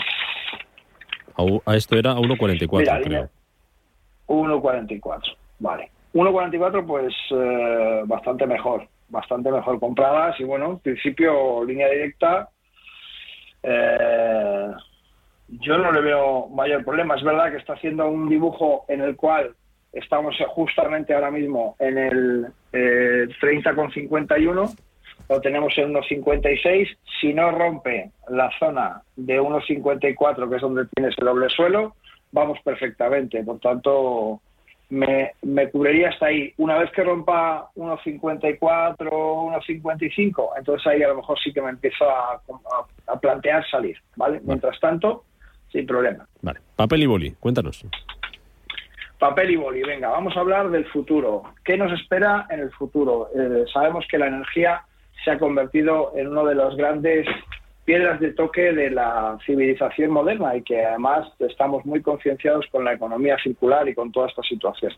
A, 1.65 1.75
esto 1.75 1.97
era 1.97 2.11
a 2.11 2.15
1.44, 2.15 3.03
creo. 3.03 3.29
1.44, 4.27 5.35
vale. 5.59 5.91
1.44, 6.13 6.85
pues 6.85 7.13
eh, 7.31 8.03
bastante 8.05 8.45
mejor, 8.45 8.87
bastante 9.09 9.51
mejor 9.51 9.79
compradas 9.79 10.39
y 10.39 10.43
bueno, 10.43 10.71
en 10.71 10.79
principio 10.79 11.63
línea 11.63 11.89
directa. 11.89 12.49
Eh, 13.61 14.71
yo 15.47 15.77
no 15.77 15.91
le 15.91 16.01
veo 16.01 16.47
mayor 16.49 16.83
problema. 16.83 17.15
Es 17.15 17.23
verdad 17.23 17.51
que 17.51 17.57
está 17.57 17.73
haciendo 17.73 18.07
un 18.07 18.29
dibujo 18.29 18.85
en 18.87 19.01
el 19.01 19.15
cual 19.15 19.55
estamos 19.93 20.35
justamente 20.49 21.13
ahora 21.13 21.31
mismo 21.31 21.75
en 21.79 21.97
el 21.97 22.47
eh, 22.71 23.27
30,51, 23.41 24.75
lo 25.29 25.39
tenemos 25.39 25.77
en 25.77 25.93
1,56. 25.93 26.97
Si 27.21 27.33
no 27.33 27.51
rompe 27.51 28.11
la 28.29 28.49
zona 28.57 29.03
de 29.15 29.39
1,54, 29.39 30.49
que 30.49 30.55
es 30.55 30.61
donde 30.61 30.85
tienes 30.95 31.15
el 31.19 31.25
doble 31.25 31.49
suelo, 31.49 31.95
vamos 32.31 32.59
perfectamente. 32.63 33.43
Por 33.43 33.59
tanto, 33.59 34.41
me, 34.89 35.33
me 35.43 35.69
cubriría 35.69 36.09
hasta 36.09 36.27
ahí. 36.27 36.51
Una 36.57 36.79
vez 36.79 36.91
que 36.91 37.03
rompa 37.03 37.69
1,54, 37.75 38.59
1,55, 38.97 40.49
entonces 40.57 40.87
ahí 40.87 41.03
a 41.03 41.09
lo 41.09 41.17
mejor 41.17 41.37
sí 41.39 41.53
que 41.53 41.61
me 41.61 41.69
empiezo 41.69 42.09
a, 42.09 42.41
a, 43.07 43.19
plantear 43.19 43.63
salir, 43.69 43.97
¿vale? 44.15 44.41
Mientras 44.43 44.79
tanto, 44.79 45.25
sin 45.71 45.85
problema. 45.85 46.27
Vale. 46.41 46.59
Papel 46.75 47.03
y 47.03 47.05
boli, 47.05 47.31
cuéntanos. 47.39 47.85
Papel 49.19 49.51
y 49.51 49.55
boli, 49.57 49.83
venga, 49.83 50.09
vamos 50.09 50.35
a 50.35 50.39
hablar 50.39 50.69
del 50.71 50.85
futuro. 50.85 51.43
¿Qué 51.63 51.77
nos 51.77 51.91
espera 51.91 52.47
en 52.49 52.61
el 52.61 52.71
futuro? 52.71 53.29
Eh, 53.35 53.65
sabemos 53.71 54.05
que 54.09 54.17
la 54.17 54.27
energía 54.27 54.85
se 55.23 55.31
ha 55.31 55.39
convertido 55.39 56.13
en 56.15 56.27
uno 56.27 56.45
de 56.45 56.55
los 56.55 56.75
grandes 56.75 57.27
piedras 57.85 58.19
de 58.19 58.33
toque 58.33 58.73
de 58.73 58.91
la 58.91 59.37
civilización 59.45 60.11
moderna 60.11 60.55
y 60.55 60.61
que 60.61 60.85
además 60.85 61.27
estamos 61.39 61.85
muy 61.85 62.01
concienciados 62.01 62.65
con 62.71 62.83
la 62.83 62.93
economía 62.93 63.37
circular 63.41 63.87
y 63.89 63.95
con 63.95 64.11
toda 64.11 64.27
esta 64.27 64.43
situación. 64.43 64.93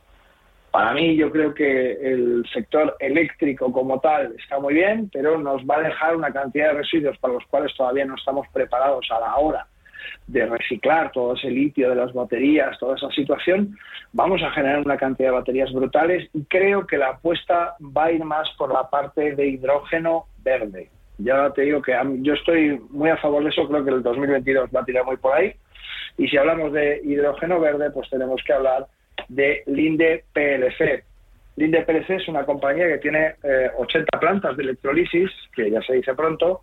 Para 0.72 0.94
mí 0.94 1.16
yo 1.16 1.32
creo 1.32 1.54
que 1.54 1.92
el 1.94 2.46
sector 2.54 2.96
eléctrico 3.00 3.72
como 3.72 4.00
tal 4.00 4.34
está 4.38 4.60
muy 4.60 4.74
bien, 4.74 5.10
pero 5.12 5.38
nos 5.38 5.62
va 5.64 5.78
a 5.78 5.84
dejar 5.84 6.16
una 6.16 6.32
cantidad 6.32 6.68
de 6.68 6.80
residuos 6.80 7.18
para 7.18 7.34
los 7.34 7.46
cuales 7.48 7.76
todavía 7.76 8.06
no 8.06 8.16
estamos 8.16 8.48
preparados 8.54 9.06
a 9.12 9.20
la 9.20 9.36
hora 9.36 9.68
de 10.28 10.46
reciclar 10.46 11.12
todo 11.12 11.36
ese 11.36 11.50
litio 11.50 11.90
de 11.90 11.96
las 11.96 12.14
baterías, 12.14 12.78
toda 12.80 12.96
esa 12.96 13.10
situación, 13.12 13.78
vamos 14.14 14.42
a 14.44 14.52
generar 14.52 14.80
una 14.80 14.98
cantidad 14.98 15.30
de 15.30 15.36
baterías 15.36 15.72
brutales 15.72 16.30
y 16.34 16.44
creo 16.46 16.88
que 16.88 16.98
la 16.98 17.10
apuesta 17.10 17.76
va 17.80 18.06
a 18.06 18.12
ir 18.12 18.24
más 18.24 18.50
por 18.58 18.74
la 18.74 18.90
parte 18.90 19.36
de 19.36 19.48
hidrógeno 19.48 20.26
verde 20.44 20.90
ya 21.24 21.50
te 21.52 21.64
digo 21.64 21.82
que 21.82 21.94
yo 22.22 22.34
estoy 22.34 22.80
muy 22.90 23.10
a 23.10 23.18
favor 23.18 23.44
de 23.44 23.50
eso, 23.50 23.68
creo 23.68 23.84
que 23.84 23.92
el 23.92 24.04
2022 24.04 24.70
va 24.76 24.82
a 24.82 24.86
tirar 24.86 25.06
muy 25.06 25.18
por 25.18 25.34
ahí. 25.34 25.54
Y 26.18 26.28
si 26.28 26.38
hablamos 26.38 26.74
de 26.74 27.02
hidrógeno 27.04 27.60
verde, 27.60 27.92
pues 27.92 28.10
tenemos 28.10 28.42
que 28.46 28.54
hablar 28.54 28.88
de 29.30 29.64
Linde 29.68 30.24
PLC. 30.34 31.04
Linde 31.58 31.84
PLC 31.84 32.10
es 32.12 32.28
una 32.28 32.46
compañía 32.46 32.88
que 32.88 32.98
tiene 32.98 33.36
80 33.78 34.00
eh, 34.00 34.20
plantas 34.20 34.58
de 34.58 34.64
electrolisis, 34.64 35.30
que 35.56 35.70
ya 35.70 35.82
se 35.82 35.94
dice 35.94 36.14
pronto, 36.14 36.62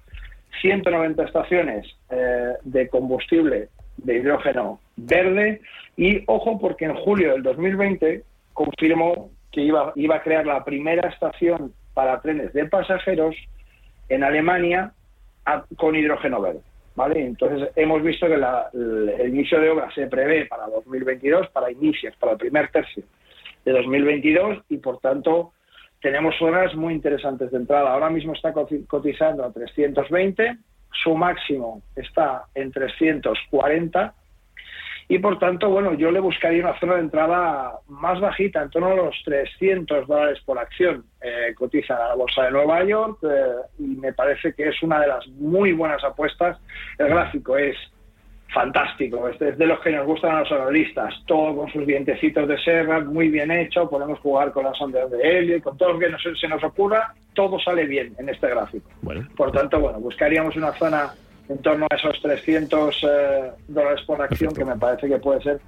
190 0.61 1.25
estaciones 1.25 1.87
eh, 2.11 2.55
de 2.63 2.89
combustible 2.89 3.69
de 3.97 4.17
hidrógeno 4.17 4.81
verde 4.97 5.61
y 5.97 6.23
ojo 6.27 6.59
porque 6.59 6.85
en 6.85 6.95
julio 6.95 7.33
del 7.33 7.43
2020 7.43 8.23
confirmó 8.53 9.31
que 9.53 9.63
iba, 9.63 9.93
iba 9.97 10.17
a 10.17 10.23
crear 10.23 10.47
la 10.47 10.65
primera 10.65 11.09
estación 11.09 11.73
para 11.95 12.21
trenes 12.21 12.53
de 12.53 12.67
pasajeros 12.67 13.35
en 14.09 14.23
Alemania 14.25 14.93
con 15.77 15.97
hidrógeno 15.97 16.41
verde. 16.41 16.61
¿vale? 16.99 17.25
Entonces 17.25 17.71
hemos 17.77 18.03
visto 18.03 18.27
que 18.27 18.35
el, 18.35 19.29
inicio 19.29 19.61
de 19.61 19.71
obra 19.71 19.89
se 19.95 20.09
prevé 20.09 20.47
para 20.47 20.67
2022, 20.67 21.49
para 21.51 21.71
inicios, 21.71 22.15
para 22.17 22.33
el 22.33 22.39
primer 22.39 22.71
tercio 22.71 23.05
de 23.65 23.73
2022 23.73 24.65
y 24.69 24.79
por 24.79 24.99
tanto 24.99 25.53
tenemos 26.01 26.37
zonas 26.39 26.75
muy 26.75 26.95
interesantes 26.95 27.51
de 27.51 27.57
entrada. 27.57 27.93
Ahora 27.93 28.11
mismo 28.11 28.33
está 28.33 28.53
cotizando 28.53 29.45
a 29.45 29.53
320, 29.53 30.59
su 30.91 31.15
máximo 31.15 31.83
está 31.97 32.45
en 32.55 32.73
340 32.73 34.15
y 35.11 35.19
por 35.21 35.39
tanto, 35.39 35.71
bueno, 35.71 35.95
yo 35.95 36.11
le 36.11 36.21
buscaría 36.21 36.63
una 36.63 36.79
zona 36.79 36.97
de 36.97 37.01
entrada 37.01 37.79
más 37.89 38.21
bajita, 38.21 38.63
en 38.63 38.69
torno 38.69 38.89
a 38.89 38.95
los 38.95 39.17
300 39.25 40.07
dólares 40.07 40.39
por 40.45 40.59
acción. 40.59 41.07
Eh, 41.23 41.55
cotiza 41.57 41.99
la 41.99 42.15
bolsa 42.15 42.45
de 42.45 42.51
Nueva 42.51 42.85
York 42.85 43.19
eh, 43.23 43.53
y 43.79 43.97
me 43.97 44.13
parece 44.13 44.53
que 44.53 44.69
es 44.69 44.83
una 44.83 45.01
de 45.01 45.09
las 45.09 45.27
muy 45.29 45.73
buenas 45.73 46.05
apuestas. 46.05 46.59
El 46.99 47.09
gráfico 47.09 47.57
es 47.57 47.75
fantástico, 48.53 49.29
es 49.29 49.59
de 49.59 49.67
los 49.67 49.81
que 49.81 49.91
nos 49.91 50.07
gustan 50.07 50.37
a 50.37 50.41
los 50.41 50.53
analistas, 50.53 51.15
todo 51.27 51.55
con 51.55 51.71
sus 51.71 51.87
dientecitos 51.87 52.49
de 52.49 52.59
serra, 52.59 53.01
muy 53.01 53.29
bien 53.29 53.51
hecho, 53.51 53.89
podemos 53.89 54.19
jugar 54.21 54.53
con 54.53 54.65
las 54.65 54.81
ondas 54.81 55.11
de 55.11 55.21
helio, 55.21 55.63
con 55.63 55.77
todo 55.77 55.93
lo 55.93 55.99
que 55.99 56.07
se 56.41 56.49
nos 56.49 56.63
ocurra, 56.65 57.15
todo 57.35 57.59
sale 57.61 57.87
bien 57.87 58.15
en 58.19 58.29
este 58.29 58.49
gráfico. 58.49 58.89
Por 59.37 59.53
tanto, 59.53 59.81
bueno, 59.81 60.01
buscaríamos 60.01 60.57
una 60.57 60.73
zona 60.73 61.11
en 61.49 61.59
torno 61.59 61.87
a 61.91 61.95
esos 61.95 62.21
300 62.23 63.03
eh, 63.03 63.51
dólares 63.69 64.01
por 64.07 64.21
acción, 64.21 64.55
que 64.55 64.65
me 64.65 64.77
parece 64.77 65.09
que 65.09 65.19
puede 65.19 65.43
ser 65.43 65.61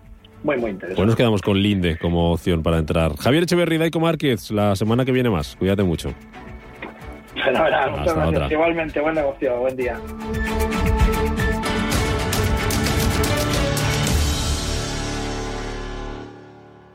muy, 0.43 0.57
muy 0.57 0.71
interesante. 0.71 0.97
Pues 0.97 1.07
nos 1.07 1.17
quedamos 1.17 1.43
con 1.43 1.61
Linde 1.61 1.99
como 1.99 2.33
opción 2.33 2.63
para 2.63 2.79
entrar. 2.79 3.17
Javier 3.17 3.43
Echeverri, 3.43 3.79
Daico 3.79 4.01
Márquez, 4.01 4.51
la 4.51 4.75
semana 4.77 5.05
que 5.05 5.13
viene 5.13 5.31
más. 5.31 5.57
Cuídate 5.57 5.83
mucho. 5.83 6.15
Fenomenal, 7.35 7.91
muchas 7.93 8.17
gracias. 8.17 8.53
Igualmente, 8.53 9.01
buen 9.01 9.15
negocio, 9.15 9.59
buen 9.61 9.77
día. 9.77 9.99